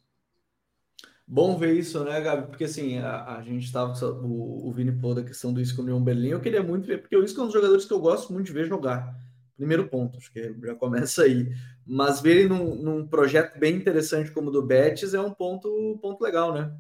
[1.32, 2.48] Bom ver isso, né, Gabi?
[2.48, 3.94] Porque assim, a, a gente estava
[4.24, 6.30] o, o Vini falou da questão do Isco no União Berlim.
[6.30, 8.48] Eu queria muito ver, porque o Isco é um dos jogadores que eu gosto muito
[8.48, 9.16] de ver jogar.
[9.56, 11.54] Primeiro ponto, acho que já começa aí.
[11.86, 16.00] Mas ver ele num, num projeto bem interessante como o do Betis é um ponto,
[16.02, 16.76] ponto legal, né?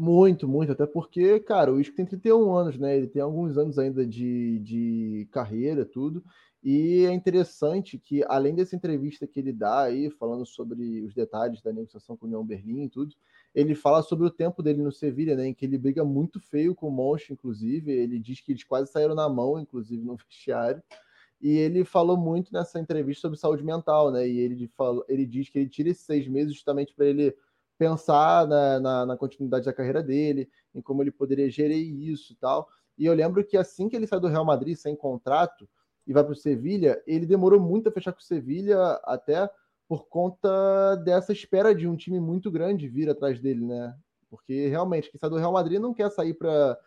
[0.00, 2.96] Muito, muito, até porque, cara, o Isco tem 31 anos, né?
[2.96, 6.22] Ele tem alguns anos ainda de, de carreira, tudo.
[6.62, 11.60] E é interessante que, além dessa entrevista que ele dá aí, falando sobre os detalhes
[11.60, 13.12] da negociação com o União Berlim e tudo,
[13.52, 15.48] ele fala sobre o tempo dele no Sevilha, né?
[15.48, 17.90] Em que ele briga muito feio com o Monchi, inclusive.
[17.90, 20.80] Ele diz que eles quase saíram na mão, inclusive, no vestiário.
[21.40, 24.28] E ele falou muito nessa entrevista sobre saúde mental, né?
[24.28, 27.34] E ele, falou, ele diz que ele tira esses seis meses justamente para ele
[27.78, 32.36] pensar na, na, na, continuidade da carreira dele, em como ele poderia gerir isso e
[32.36, 32.68] tal.
[32.98, 35.68] E eu lembro que assim que ele sai do Real Madrid sem contrato
[36.06, 39.48] e vai para o Sevilha, ele demorou muito a fechar com o Sevilha, até
[39.86, 43.96] por conta dessa espera de um time muito grande vir atrás dele, né?
[44.28, 46.78] Porque realmente, quem sai do Real Madrid não quer sair para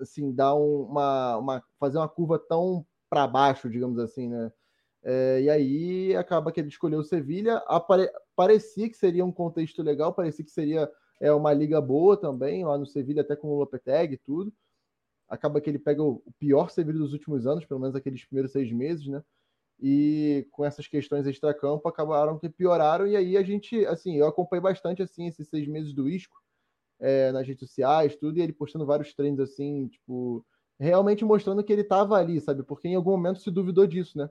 [0.00, 4.50] assim dar um, uma, uma fazer uma curva tão para baixo, digamos assim, né?
[5.04, 7.58] É, e aí acaba que ele escolheu o Sevilha.
[7.66, 8.10] Apare...
[8.36, 12.76] Parecia que seria um contexto legal, parecia que seria é, uma liga boa também, lá
[12.76, 14.52] no Sevilha, até com o Lopetegui e tudo.
[15.28, 18.70] Acaba que ele pega o pior Sevilha dos últimos anos, pelo menos aqueles primeiros seis
[18.72, 19.22] meses, né?
[19.80, 23.06] E com essas questões extra-campo acabaram que pioraram.
[23.06, 26.36] E aí a gente, assim, eu acompanhei bastante assim esses seis meses do Isco
[27.00, 30.44] é, nas redes sociais, tudo, e ele postando vários treinos assim, tipo,
[30.78, 32.62] realmente mostrando que ele estava ali, sabe?
[32.62, 34.30] Porque em algum momento se duvidou disso, né?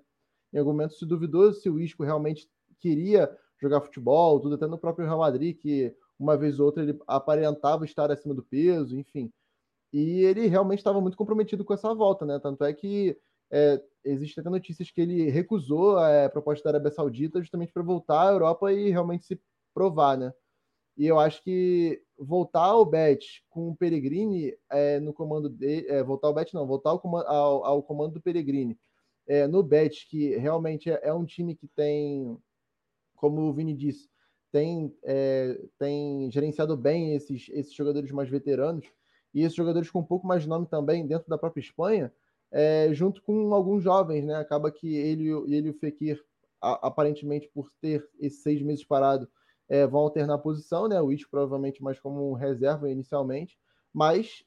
[0.54, 2.48] Em algum momento se duvidou se o Isco realmente
[2.80, 3.30] queria
[3.64, 7.86] jogar futebol, tudo até no próprio Real Madrid, que uma vez ou outra ele aparentava
[7.86, 9.32] estar acima do peso, enfim.
[9.92, 12.40] E ele realmente estava muito comprometido com essa volta, né?
[12.40, 13.18] Tanto é que
[13.52, 18.30] é, existem até notícias que ele recusou a proposta da Arábia Saudita justamente para voltar
[18.30, 19.40] à Europa e realmente se
[19.74, 20.34] provar, né?
[20.98, 26.04] E eu acho que voltar ao Bet com o Peregrini é, no comando de, é,
[26.04, 28.78] voltar ao Bet não, voltar ao, comando, ao, ao comando do Peregrini
[29.28, 32.38] é, no Bet, que realmente é, é, um time que tem,
[33.24, 34.10] como o Vini disse,
[34.52, 38.86] tem, é, tem gerenciado bem esses, esses jogadores mais veteranos
[39.34, 42.12] e esses jogadores com um pouco mais de nome também dentro da própria Espanha,
[42.52, 44.36] é, junto com alguns jovens, né?
[44.36, 46.22] Acaba que ele, ele e o Fekir,
[46.62, 49.26] a, aparentemente por ter esses seis meses parado,
[49.70, 51.02] é, vão alternar posição, né?
[51.02, 53.58] O Isco provavelmente mais como reserva inicialmente,
[53.94, 54.44] mas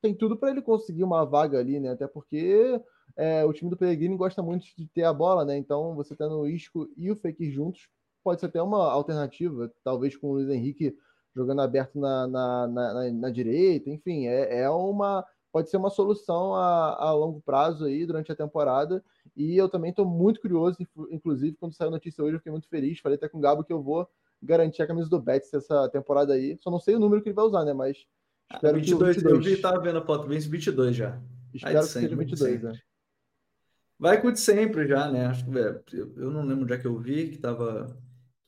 [0.00, 1.90] tem tudo para ele conseguir uma vaga ali, né?
[1.90, 2.80] Até porque
[3.16, 5.56] é, o time do Pellegrini gosta muito de ter a bola, né?
[5.56, 7.88] Então, você tendo o Isco e o Fekir juntos,
[8.22, 10.96] pode ser até uma alternativa, talvez com o Luiz Henrique
[11.34, 16.54] jogando aberto na, na, na, na direita, enfim, é, é uma pode ser uma solução
[16.54, 19.02] a, a, longo prazo aí durante a temporada.
[19.36, 20.78] E eu também estou muito curioso,
[21.10, 23.00] inclusive, quando saiu a notícia hoje, eu fiquei muito feliz.
[23.00, 24.08] Falei até com o Gabo que eu vou
[24.42, 26.56] garantir a camisa do Betis essa temporada aí.
[26.60, 27.72] Só não sei o número que ele vai usar, né?
[27.72, 28.06] Mas
[28.48, 29.46] ah, espero ah, 22, que o 22.
[29.46, 31.20] Eu vi, tava vendo a foto, vem 22 já.
[31.52, 32.72] Espero que seja 22, né?
[33.98, 35.26] Vai com o de sempre já, né?
[35.26, 35.82] Acho que é,
[36.16, 37.94] eu não lembro onde é que eu vi que tava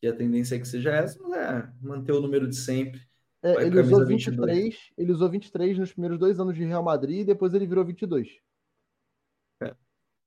[0.03, 3.01] que a tendência é que seja essa, mas é manter o número de sempre.
[3.41, 4.93] É, ele usou 23, 22.
[4.99, 8.41] ele usou 23 nos primeiros dois anos de Real Madrid e depois ele virou 22.
[9.63, 9.73] É.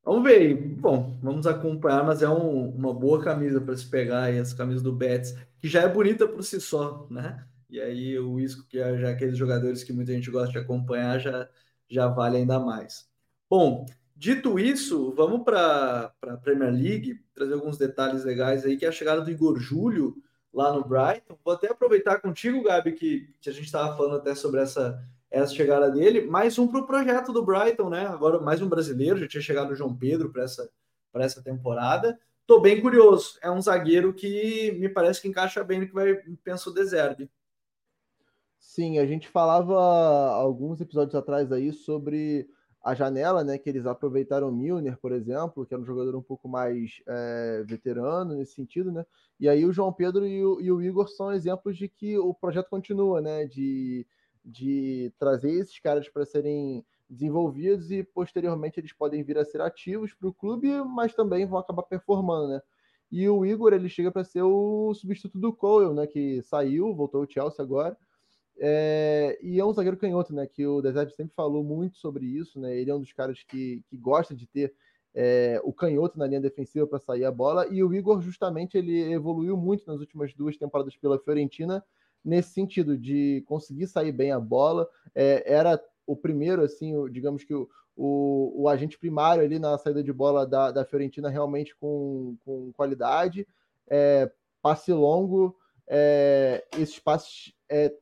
[0.01, 0.55] Vamos ver.
[0.55, 4.81] Bom, vamos acompanhar, mas é um, uma boa camisa para se pegar aí, essa camisa
[4.81, 7.45] do Betis, que já é bonita por si só, né?
[7.69, 11.19] E aí o Isco, que é já aqueles jogadores que muita gente gosta de acompanhar,
[11.19, 11.49] já,
[11.89, 13.09] já vale ainda mais.
[13.49, 13.85] Bom,
[14.15, 18.91] Dito isso, vamos para a Premier League, trazer alguns detalhes legais aí, que é a
[18.91, 20.15] chegada do Igor Júlio
[20.53, 21.37] lá no Brighton.
[21.43, 25.53] Vou até aproveitar contigo, Gabi, que, que a gente estava falando até sobre essa, essa
[25.53, 26.21] chegada dele.
[26.21, 28.05] Mais um para o projeto do Brighton, né?
[28.05, 30.69] Agora mais um brasileiro, já tinha chegado o João Pedro para essa,
[31.15, 32.17] essa temporada.
[32.47, 33.37] Tô bem curioso.
[33.41, 37.29] É um zagueiro que me parece que encaixa bem no que vai pensa o Deserve.
[38.57, 39.77] Sim, a gente falava
[40.31, 42.47] alguns episódios atrás aí sobre
[42.85, 46.21] a janela, né, que eles aproveitaram o Milner, por exemplo, que era um jogador um
[46.21, 49.03] pouco mais é, veterano nesse sentido, né?
[49.39, 52.31] E aí o João Pedro e o, e o, Igor são exemplos de que o
[52.31, 53.45] projeto continua, né?
[53.47, 54.05] De,
[54.45, 60.13] de trazer esses caras para serem desenvolvidos e posteriormente eles podem vir a ser ativos
[60.13, 62.61] para o clube, mas também vão acabar performando, né?
[63.11, 66.05] E o Igor ele chega para ser o substituto do Cole, né?
[66.05, 67.97] Que saiu, voltou ao Chelsea agora
[68.57, 70.47] é, e é um zagueiro canhoto, né?
[70.47, 72.75] Que o Desert sempre falou muito sobre isso, né?
[72.75, 74.73] Ele é um dos caras que, que gosta de ter
[75.13, 77.67] é, o canhoto na linha defensiva para sair a bola.
[77.67, 81.83] E o Igor, justamente, ele evoluiu muito nas últimas duas temporadas pela Fiorentina
[82.23, 84.89] nesse sentido de conseguir sair bem a bola.
[85.13, 89.77] É, era o primeiro, assim, o, digamos que o, o, o, agente primário ali na
[89.77, 93.47] saída de bola da, da Fiorentina realmente com, com qualidade.
[93.87, 94.31] É,
[94.61, 95.55] passe longo,
[95.87, 97.93] é, esses passes é,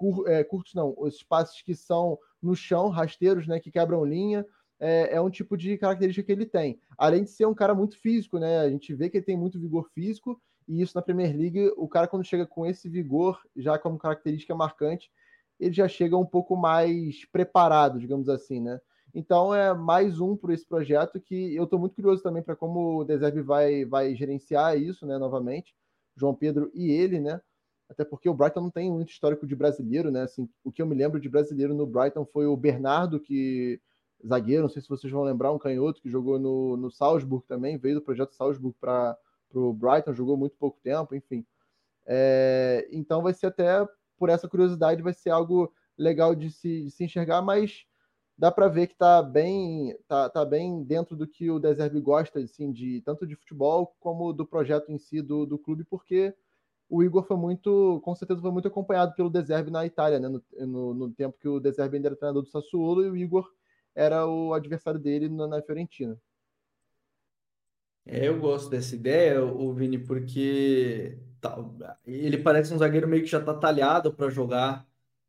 [0.00, 4.46] cur, é, curtos não, os passes que são no chão, rasteiros, né, que quebram linha,
[4.78, 6.80] é, é, um tipo de característica que ele tem.
[6.96, 8.60] Além de ser um cara muito físico, né?
[8.60, 11.86] A gente vê que ele tem muito vigor físico, e isso na Premier League, o
[11.86, 15.10] cara, quando chega com esse vigor, já como característica marcante,
[15.58, 18.80] ele já chega um pouco mais preparado, digamos assim, né?
[19.14, 23.00] Então é mais um para esse projeto que eu estou muito curioso também para como
[23.00, 25.18] o Deserve vai, vai gerenciar isso, né?
[25.18, 25.74] Novamente,
[26.16, 27.40] João Pedro e ele, né?
[27.90, 30.22] Até porque o Brighton não tem muito histórico de brasileiro, né?
[30.22, 33.80] Assim, o que eu me lembro de brasileiro no Brighton foi o Bernardo, que
[34.24, 37.76] zagueiro, não sei se vocês vão lembrar, um canhoto que jogou no, no Salzburg também,
[37.76, 39.18] veio do projeto Salzburg para
[39.52, 41.44] o Brighton, jogou muito pouco tempo, enfim.
[42.06, 43.84] É, então vai ser até
[44.16, 47.84] por essa curiosidade, vai ser algo legal de se, de se enxergar, mas
[48.38, 52.38] dá para ver que está bem, tá, tá bem dentro do que o Deserve gosta,
[52.38, 56.34] assim, de tanto de futebol como do projeto em si do, do clube, porque
[56.90, 60.28] o Igor foi muito, com certeza foi muito acompanhado pelo Deserve na Itália, né?
[60.28, 63.48] No, no, no tempo que o Deserve ainda era treinador do Sassuolo e o Igor
[63.94, 66.18] era o adversário dele na, na Fiorentina.
[68.04, 71.56] É, eu gosto dessa ideia, o Vini, porque tá,
[72.04, 74.84] ele parece um zagueiro meio que já está talhado para jogar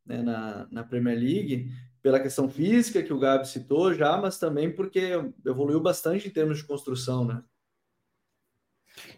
[0.06, 4.74] né, na, na Premier League pela questão física que o Gabi citou já, mas também
[4.74, 5.12] porque
[5.46, 7.44] evoluiu bastante em termos de construção, né?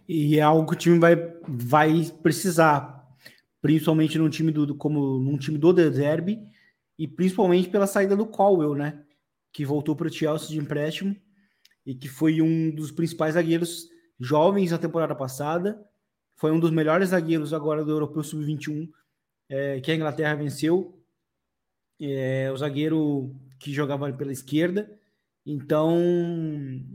[0.07, 1.15] E é algo que o time vai,
[1.47, 3.07] vai precisar,
[3.61, 6.39] principalmente num time do, como num time do Deserbe
[6.97, 9.03] e principalmente pela saída do Colwell, né?
[9.51, 11.15] Que voltou para o Chelsea de empréstimo
[11.85, 15.83] e que foi um dos principais zagueiros jovens na temporada passada.
[16.35, 18.89] Foi um dos melhores zagueiros agora do Europeu Sub-21
[19.49, 20.99] é, que a Inglaterra venceu
[21.99, 24.91] é, o zagueiro que jogava pela esquerda.
[25.45, 25.95] Então,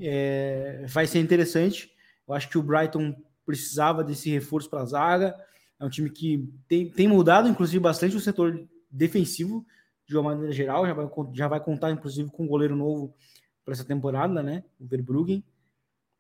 [0.01, 1.91] é, vai ser interessante.
[2.29, 3.15] Eu acho que o Brighton
[3.47, 5.35] precisava desse reforço para a zaga.
[5.81, 9.65] É um time que tem, tem mudado, inclusive, bastante o setor defensivo,
[10.07, 10.87] de uma maneira geral.
[10.87, 13.15] Já vai, já vai contar, inclusive, com um goleiro novo
[13.65, 14.65] para essa temporada, né?
[14.79, 15.43] O Verbruggen.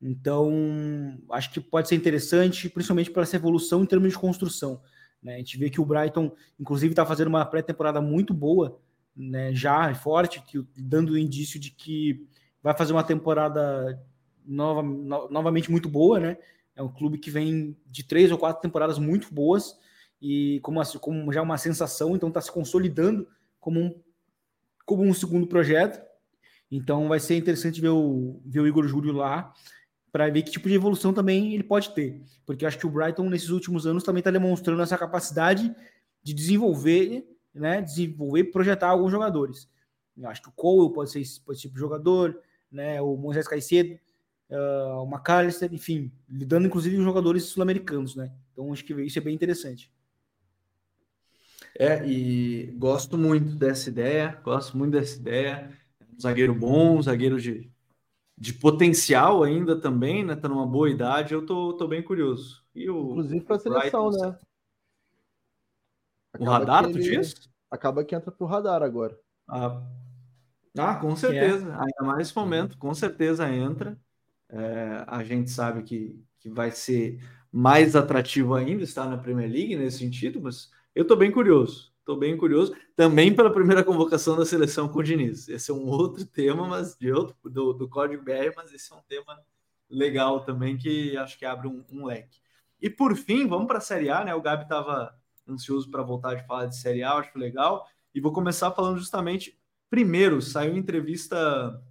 [0.01, 4.81] Então, acho que pode ser interessante, principalmente para essa evolução em termos de construção.
[5.23, 5.35] Né?
[5.35, 8.81] A gente vê que o Brighton, inclusive, está fazendo uma pré-temporada muito boa,
[9.15, 9.53] né?
[9.53, 12.27] já forte, que, dando indício de que
[12.63, 14.01] vai fazer uma temporada
[14.49, 16.19] nova, no, novamente muito boa.
[16.19, 16.39] Né?
[16.75, 19.79] É um clube que vem de três ou quatro temporadas muito boas
[20.21, 23.29] e como, como já uma sensação, então está se consolidando
[23.61, 24.03] como um,
[24.85, 26.05] como um segundo projeto.
[26.71, 29.53] Então vai ser interessante ver o, ver o Igor Júlio lá
[30.11, 32.23] para ver que tipo de evolução também ele pode ter.
[32.45, 35.75] Porque eu acho que o Brighton, nesses últimos anos, também está demonstrando essa capacidade
[36.23, 37.81] de desenvolver, né?
[37.81, 39.69] Desenvolver e projetar alguns jogadores.
[40.17, 42.39] Eu acho que o Cole pode ser esse, pode ser tipo jogador,
[42.71, 43.01] né?
[43.01, 43.99] O Moisés Caicedo,
[44.51, 48.33] uh, o McAllister, enfim, lidando inclusive com jogadores sul-americanos, né?
[48.53, 49.93] Então acho que isso é bem interessante.
[51.79, 55.71] É, e gosto muito dessa ideia, gosto muito dessa ideia.
[56.13, 57.71] Um zagueiro bom, um zagueiro de
[58.41, 60.37] de potencial ainda também, né?
[60.37, 62.63] Tá numa boa idade, eu tô, tô bem curioso.
[62.75, 64.39] E o, Inclusive para a seleção, Brighton, né?
[66.39, 67.17] o radar, tu ele...
[67.17, 67.51] diz?
[67.71, 69.19] Acaba que entra pro radar agora.
[69.49, 69.83] Ah,
[70.79, 71.69] ah com certeza.
[71.69, 71.73] É.
[71.73, 73.99] Ainda mais nesse momento, com certeza entra.
[74.51, 77.21] É, a gente sabe que, que vai ser
[77.53, 81.93] mais atrativo ainda estar na Premier League nesse sentido, mas eu tô bem curioso.
[81.99, 82.75] Estou bem curioso.
[82.97, 85.47] Também pela primeira convocação da seleção com o Diniz.
[85.49, 88.97] Esse é um outro tema, mas de outro, do, do Código BR, mas esse é
[88.97, 89.39] um tema
[89.91, 92.41] legal também que acho que abre um, um leque.
[92.81, 94.35] E por fim, vamos para a Série A, né?
[94.35, 95.15] O Gabi estava
[95.47, 97.87] ansioso para voltar de falar de Série A, acho legal.
[98.15, 99.59] E vou começar falando justamente.
[99.91, 101.83] Primeiro, saiu entrevista,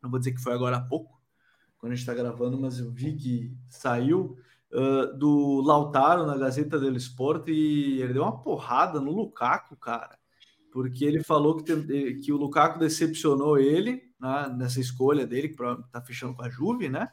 [0.00, 1.17] não vou dizer que foi agora há pouco,
[1.78, 4.36] quando a gente está gravando, mas eu vi que saiu
[4.72, 10.18] uh, do Lautaro na Gazeta dello Sport e ele deu uma porrada no Lukaku, cara,
[10.72, 15.56] porque ele falou que, tem, que o Lukaku decepcionou ele né, nessa escolha dele, que
[15.92, 17.08] tá fechando com a Juve, né?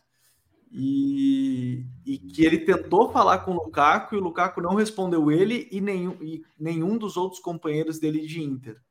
[0.71, 5.69] E, e, que ele tentou falar com o Lukaku e o Lukaku não respondeu ele
[5.71, 8.81] e nenhum, e nenhum dos outros companheiros dele de Inter.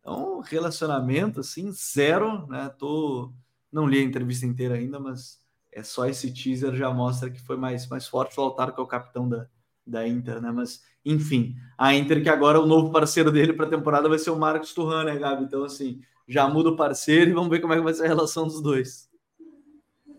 [0.00, 2.70] Então, relacionamento assim, zero, né?
[2.78, 3.34] Tô,
[3.72, 5.40] não li a entrevista inteira ainda, mas
[5.72, 8.82] é só esse teaser já mostra que foi mais, mais forte o Lautaro, que é
[8.82, 9.46] o capitão da,
[9.86, 10.50] da Inter, né?
[10.50, 14.30] Mas, enfim, a Inter que agora o novo parceiro dele para a temporada vai ser
[14.30, 15.44] o Marcos Turran, né, Gabi?
[15.44, 18.08] Então, assim, já muda o parceiro e vamos ver como é que vai ser a
[18.08, 19.08] relação dos dois.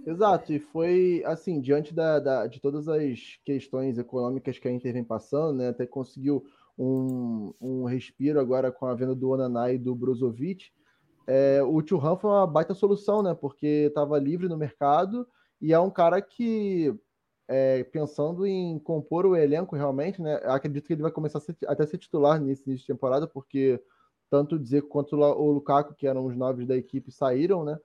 [0.05, 4.93] Exato, e foi assim, diante da, da, de todas as questões econômicas que a Inter
[4.93, 5.67] vem passando, né?
[5.67, 6.45] Até conseguiu
[6.77, 10.71] um, um respiro agora com a venda do Onaná e do Brozovic.
[11.28, 13.36] É, o Turhan foi uma baita solução, né?
[13.36, 15.28] Porque estava livre no mercado
[15.61, 16.95] e é um cara que,
[17.47, 20.36] é, pensando em compor o elenco realmente, né?
[20.45, 23.82] Acredito que ele vai começar a ser, até ser titular nesse início de temporada, porque
[24.30, 27.78] tanto dizer quanto o Lukaku, que eram os novos da equipe, saíram, né?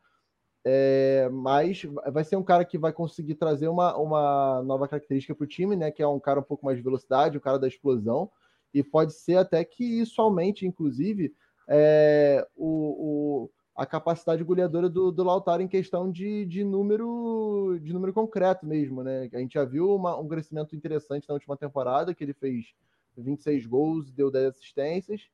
[0.64, 1.82] É, mas
[2.12, 5.74] vai ser um cara que vai conseguir trazer uma, uma nova característica para o time,
[5.74, 5.90] né?
[5.90, 8.30] Que é um cara um pouco mais de velocidade, um cara da explosão,
[8.72, 11.34] e pode ser até que isso aumente, inclusive,
[11.68, 17.92] é, o, o, a capacidade goleadora do, do Lautaro em questão de, de, número de
[17.92, 19.28] número concreto mesmo, né?
[19.32, 22.74] A gente já viu uma, um crescimento interessante na última temporada, que ele fez
[23.16, 25.28] 26 gols, deu 10 assistências,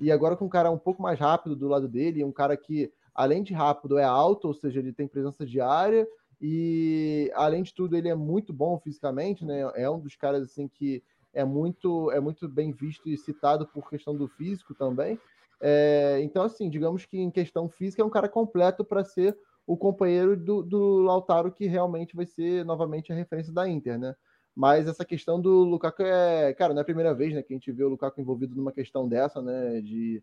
[0.00, 2.92] e agora com um cara um pouco mais rápido do lado dele, um cara que
[3.14, 6.06] além de rápido, é alto, ou seja, ele tem presença de área
[6.40, 9.70] e além de tudo ele é muito bom fisicamente, né?
[9.74, 11.02] É um dos caras assim que
[11.32, 15.18] é muito é muito bem visto e citado por questão do físico também.
[15.64, 19.76] É, então assim, digamos que em questão física é um cara completo para ser o
[19.76, 24.14] companheiro do, do Lautaro que realmente vai ser novamente a referência da Inter, né?
[24.54, 27.56] Mas essa questão do Lukaku é, cara, não é a primeira vez, né, que a
[27.56, 30.22] gente vê o Lukaku envolvido numa questão dessa, né, de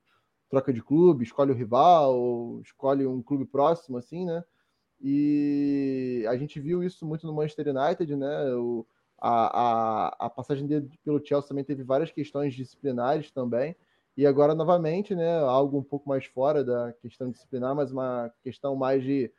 [0.49, 4.43] troca de clube, escolhe o rival, escolhe um clube próximo, assim, né?
[5.01, 8.53] E a gente viu isso muito no Manchester United, né?
[8.55, 8.85] O,
[9.17, 13.75] a, a, a passagem dele pelo Chelsea também teve várias questões disciplinares também.
[14.19, 15.39] E agora, novamente, né?
[15.39, 19.31] Algo um pouco mais fora da questão disciplinar, mas uma questão mais de.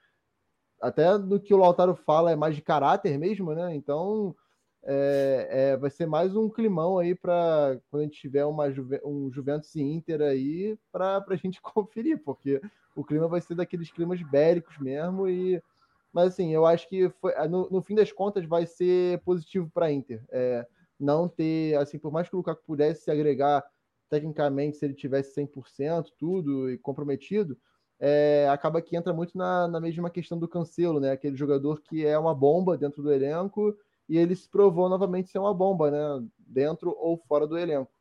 [0.80, 3.74] Até do que o Lautaro fala, é mais de caráter mesmo, né?
[3.74, 4.34] Então,
[4.82, 8.98] é, é, vai ser mais um climão aí para quando a gente tiver uma Juve,
[9.04, 12.58] um Juventus e Inter aí para a gente conferir, porque
[12.96, 15.62] o clima vai ser daqueles climas bélicos mesmo e
[16.10, 19.92] mas assim eu acho que foi, no, no fim das contas vai ser positivo para
[19.92, 20.66] Inter é,
[20.98, 23.62] não ter assim por mais que o Lukaku pudesse se agregar
[24.10, 27.56] tecnicamente se ele tivesse 100% tudo e comprometido
[28.00, 31.12] é, acaba que entra muito na, na mesma questão do Cancelo, né?
[31.12, 33.76] Aquele jogador que é uma bomba dentro do elenco
[34.08, 36.26] e ele se provou novamente ser uma bomba, né?
[36.38, 37.92] Dentro ou fora do elenco.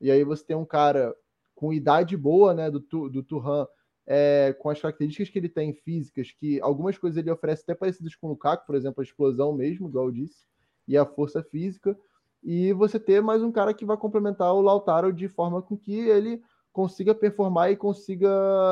[0.00, 1.14] E aí você tem um cara
[1.54, 2.68] com idade boa, né?
[2.68, 3.64] Do, do Turhan,
[4.04, 8.16] é, com as características que ele tem físicas, que algumas coisas ele oferece até parecidas
[8.16, 10.46] com o Lukaku, por exemplo, a explosão mesmo, igual eu disse,
[10.88, 11.96] e a força física.
[12.44, 15.98] E você ter mais um cara que vai complementar o Lautaro de forma com que
[16.08, 16.42] ele
[16.72, 18.28] consiga performar e consiga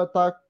[0.07, 0.41] estar tá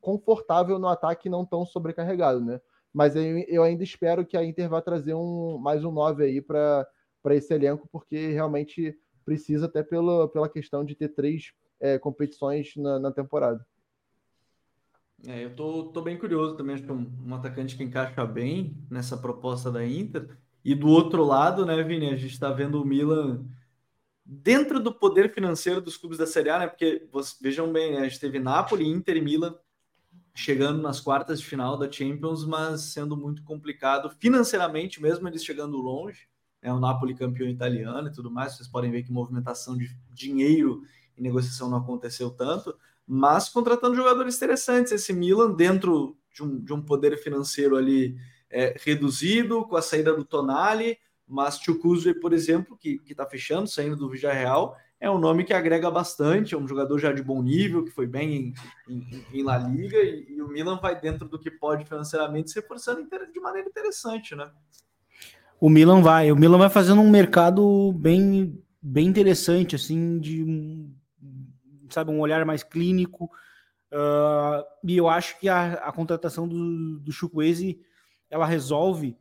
[0.00, 2.60] confortável no ataque não tão sobrecarregado, né?
[2.92, 6.86] mas eu ainda espero que a Inter vá trazer um, mais um 9 aí para
[7.30, 12.98] esse elenco, porque realmente precisa, até pela, pela questão de ter três é, competições na,
[12.98, 13.64] na temporada.
[15.26, 18.24] É, eu tô, tô bem curioso também, acho que é um, um, atacante que encaixa
[18.24, 20.36] bem nessa proposta da Inter.
[20.68, 23.42] E do outro lado, né, Vini, a gente está vendo o Milan
[24.22, 26.66] dentro do poder financeiro dos clubes da Série A, né?
[26.66, 27.08] Porque
[27.40, 29.56] vejam bem, né, a gente teve Napoli, Inter e Milan
[30.34, 35.78] chegando nas quartas de final da Champions, mas sendo muito complicado financeiramente, mesmo eles chegando
[35.78, 36.28] longe.
[36.60, 38.54] É o Napoli campeão italiano e tudo mais.
[38.54, 40.82] Vocês podem ver que movimentação de dinheiro
[41.16, 44.92] e negociação não aconteceu tanto, mas contratando jogadores interessantes.
[44.92, 48.18] Esse Milan, dentro de um, de um poder financeiro ali
[48.50, 53.96] é, reduzido, com a saída do Tonali, mas Chukwueze, por exemplo, que está fechando, saindo
[53.96, 57.84] do Villarreal, é um nome que agrega bastante, é um jogador já de bom nível,
[57.84, 58.54] que foi bem
[58.88, 62.50] em, em, em La Liga, e, e, o Milan vai dentro do que pode financeiramente,
[62.50, 64.50] se reforçando de maneira interessante, né?
[65.60, 70.88] O Milan vai, o Milan vai fazendo um mercado bem, bem interessante, assim, de
[71.90, 73.26] sabe, um olhar mais clínico,
[73.92, 77.12] uh, e eu acho que a, a contratação do, do
[78.30, 79.16] ela resolve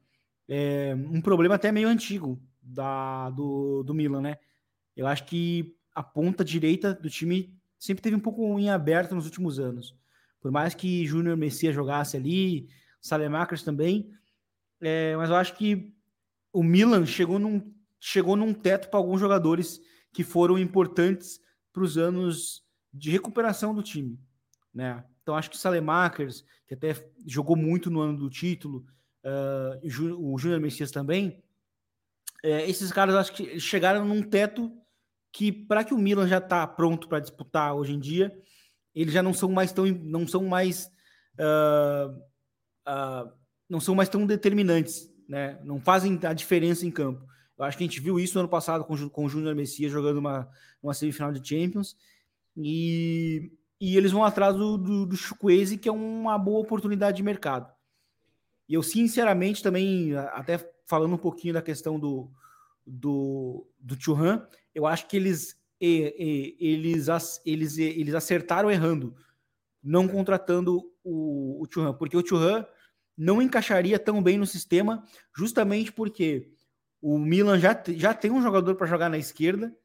[0.48, 4.38] é, um problema até meio antigo da, do, do Milan, né?
[4.96, 9.26] Eu acho que a ponta direita do time sempre teve um pouco em aberto nos
[9.26, 9.96] últimos anos.
[10.40, 12.70] Por mais que Júnior Messias jogasse ali,
[13.02, 14.12] Salemakers também,
[14.82, 15.94] é, mas eu acho que
[16.52, 19.80] o Milan chegou num, chegou num teto para alguns jogadores
[20.12, 21.40] que foram importantes
[21.72, 24.20] para os anos de recuperação do time.
[24.74, 25.04] Né?
[25.22, 26.94] Então acho que Salemakers, que até
[27.26, 28.86] jogou muito no ano do título,
[29.24, 31.44] uh, o Júnior Messias também,
[32.44, 34.72] é, esses caras acho que chegaram num teto
[35.32, 38.36] que para que o Milan já está pronto para disputar hoje em dia,
[38.94, 40.90] eles já não são mais tão não são mais
[41.40, 42.10] uh,
[42.88, 43.32] uh,
[43.70, 45.60] não são mais tão determinantes, né?
[45.64, 47.26] Não fazem a diferença em campo.
[47.58, 49.92] Eu acho que a gente viu isso no ano passado com, com o Júnior Messias
[49.92, 50.50] jogando uma,
[50.82, 51.98] uma semifinal de Champions
[52.56, 53.52] e,
[53.82, 57.72] e eles vão atrás do, do, do Chukwueze, que é uma boa oportunidade de mercado.
[58.68, 62.30] E eu, sinceramente, também, até falando um pouquinho da questão do,
[62.86, 67.08] do, do Churran, eu acho que eles, eles,
[67.46, 69.16] eles, eles acertaram errando,
[69.82, 72.66] não contratando o, o Churran, porque o Churran
[73.18, 75.04] não encaixaria tão bem no sistema,
[75.36, 76.52] justamente porque
[77.02, 79.76] o Milan já, já tem um jogador para jogar na esquerda,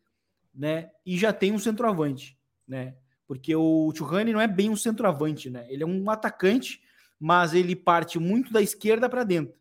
[0.54, 0.90] né?
[1.04, 2.94] E já tem um centroavante, né?
[3.26, 5.66] Porque o Churrani não é bem um centroavante, né?
[5.70, 6.82] Ele é um atacante,
[7.22, 9.54] mas ele parte muito da esquerda para dentro.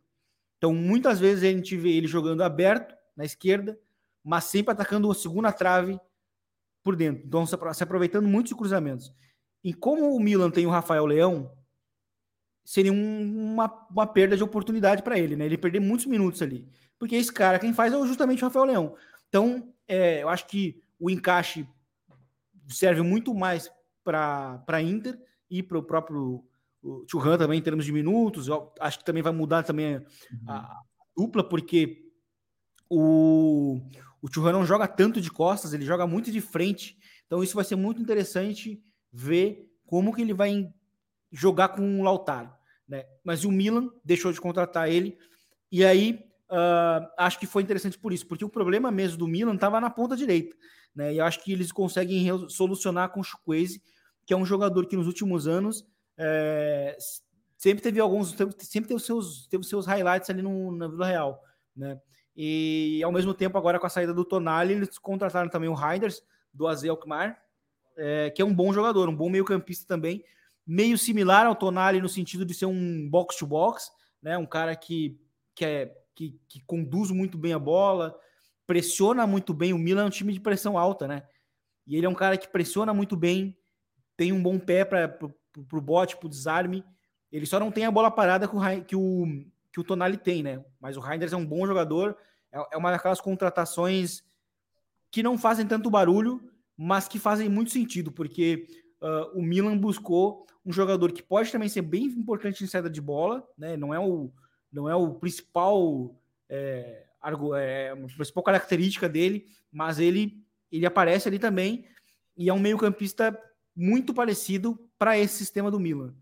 [0.57, 3.79] Então, muitas vezes a gente vê ele jogando aberto na esquerda,
[4.23, 5.99] mas sempre atacando a segunda trave
[6.81, 7.23] por dentro.
[7.23, 9.13] Então, se aproveitando muito de cruzamentos.
[9.63, 11.51] E como o Milan tem o Rafael Leão,
[12.65, 15.45] seria um, uma, uma perda de oportunidade para ele, né?
[15.45, 16.67] Ele perder muitos minutos ali.
[16.97, 18.95] Porque esse cara, quem faz é justamente o Rafael Leão.
[19.29, 21.67] Então, é, eu acho que o encaixe
[22.67, 23.71] serve muito mais
[24.03, 26.43] para Inter e para o próprio
[27.09, 28.47] Churran também em termos de minutos.
[28.47, 30.05] Eu acho que também vai mudar também uhum.
[30.47, 30.81] a,
[31.15, 32.05] dupla, porque
[32.89, 33.79] o,
[34.21, 36.97] o Churran não joga tanto de costas, ele joga muito de frente.
[37.25, 40.67] Então, isso vai ser muito interessante ver como que ele vai
[41.31, 42.51] jogar com o Lautaro.
[42.87, 43.05] Né?
[43.23, 45.17] Mas o Milan deixou de contratar ele,
[45.71, 46.19] e aí
[46.49, 49.89] uh, acho que foi interessante por isso, porque o problema mesmo do Milan estava na
[49.89, 50.55] ponta direita.
[50.93, 51.13] Né?
[51.13, 53.81] E eu acho que eles conseguem solucionar com o Chukwueze,
[54.25, 55.85] que é um jogador que nos últimos anos
[56.23, 56.95] é,
[57.57, 61.07] sempre teve alguns, sempre teve os seus, teve os seus highlights ali no, na Vila
[61.07, 61.43] Real.
[61.75, 61.99] Né?
[62.35, 66.21] E ao mesmo tempo, agora com a saída do Tonali, eles contrataram também o Reinders,
[66.53, 67.41] do AZ Alkmaar,
[67.97, 70.23] é, que é um bom jogador, um bom meio-campista também,
[70.67, 73.89] meio similar ao Tonali no sentido de ser um box-to-box,
[74.21, 74.37] né?
[74.37, 75.19] Um cara que,
[75.55, 78.15] que, é, que, que conduz muito bem a bola,
[78.67, 79.73] pressiona muito bem.
[79.73, 81.23] O Milan é um time de pressão alta, né?
[81.87, 83.57] E ele é um cara que pressiona muito bem,
[84.15, 85.17] tem um bom pé para
[85.57, 86.83] o bote, para o desarme.
[87.31, 90.43] Ele só não tem a bola parada que o, que o, que o Tonali tem,
[90.43, 90.63] né?
[90.79, 92.17] Mas o Reinders é um bom jogador,
[92.51, 94.23] é, é uma daquelas contratações
[95.09, 96.41] que não fazem tanto barulho,
[96.77, 98.67] mas que fazem muito sentido, porque
[99.01, 103.01] uh, o Milan buscou um jogador que pode também ser bem importante em saída de
[103.01, 103.75] bola, né?
[103.75, 104.31] Não é o,
[104.71, 106.15] não é o principal,
[106.47, 107.05] é,
[107.57, 111.85] é, a principal característica dele, mas ele, ele aparece ali também
[112.37, 113.37] e é um meio-campista
[113.75, 116.13] muito parecido para esse sistema do Milan,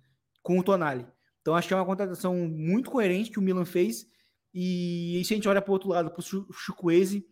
[0.41, 1.05] com o Tonali.
[1.41, 4.05] Então acho que é uma contratação muito coerente que o Milan fez.
[4.53, 7.25] E, e se a gente olha para o outro lado, para o Chukwueze,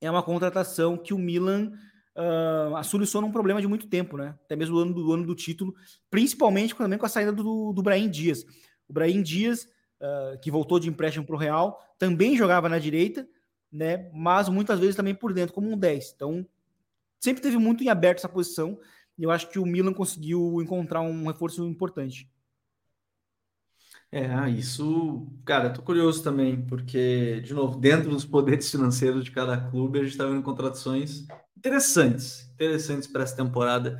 [0.00, 1.72] é uma contratação que o Milan
[2.16, 4.34] uh, a soluciona um problema de muito tempo, né?
[4.44, 5.74] Até mesmo o ano do, ano do título,
[6.10, 8.44] principalmente também com a saída do, do Brahim Dias.
[8.88, 9.64] O Brahim Dias,
[10.00, 13.26] uh, que voltou de empréstimo para o Real, também jogava na direita,
[13.70, 14.10] né?
[14.12, 16.12] Mas muitas vezes também por dentro, como um 10.
[16.16, 16.46] Então,
[17.20, 18.78] sempre teve muito em aberto essa posição.
[19.18, 22.30] E eu acho que o Milan conseguiu encontrar um reforço importante.
[24.10, 29.70] É, isso, cara, tô curioso também, porque, de novo, dentro dos poderes financeiros de cada
[29.70, 33.98] clube, a gente está vendo contratações interessantes, interessantes para essa temporada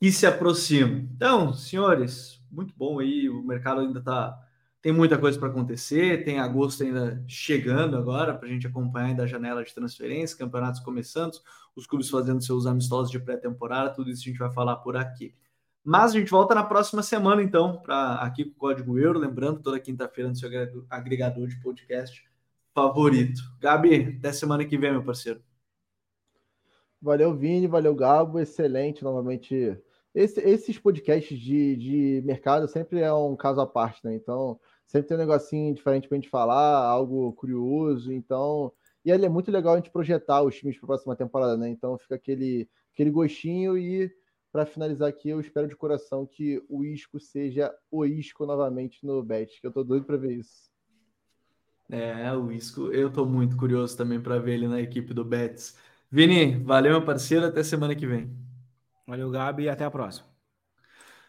[0.00, 0.98] que se aproxima.
[1.14, 4.36] Então, senhores, muito bom aí, o mercado ainda tá
[4.80, 9.24] tem muita coisa para acontecer, tem agosto ainda chegando agora para a gente acompanhar ainda
[9.24, 11.34] a janela de transferência, campeonatos começando,
[11.74, 15.34] os clubes fazendo seus amistosos de pré-temporada, tudo isso a gente vai falar por aqui.
[15.84, 19.18] Mas a gente volta na próxima semana, então, para aqui com o Código Euro.
[19.18, 20.50] Lembrando, toda quinta-feira no seu
[20.90, 22.22] agregador de podcast
[22.74, 23.40] favorito.
[23.58, 25.40] Gabi, até semana que vem, meu parceiro.
[27.00, 28.38] Valeu, Vini, valeu, Gabo.
[28.38, 29.78] Excelente, novamente.
[30.14, 34.14] Esse, esses podcasts de, de mercado sempre é um caso à parte, né?
[34.14, 38.12] Então, sempre tem um negocinho diferente para a gente falar, algo curioso.
[38.12, 38.72] Então,
[39.04, 41.68] e é muito legal a gente projetar os times para a próxima temporada, né?
[41.68, 43.78] Então, fica aquele, aquele gostinho.
[43.78, 44.10] E
[44.50, 49.22] para finalizar aqui, eu espero de coração que o Isco seja o Isco novamente no
[49.22, 50.68] Bet, que eu tô doido para ver isso.
[51.90, 55.76] É, o Isco, eu tô muito curioso também para ver ele na equipe do Betis.
[56.10, 57.46] Vini, valeu, meu parceiro.
[57.46, 58.30] Até semana que vem.
[59.08, 60.28] Valeu, Gabi, e até a próxima.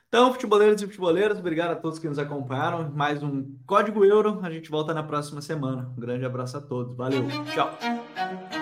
[0.09, 2.91] Então, futeboleiros e futeboleiras, obrigado a todos que nos acompanharam.
[2.91, 4.41] Mais um Código Euro.
[4.43, 5.89] A gente volta na próxima semana.
[5.95, 6.97] Um grande abraço a todos.
[6.97, 7.25] Valeu.
[7.53, 8.58] Tchau.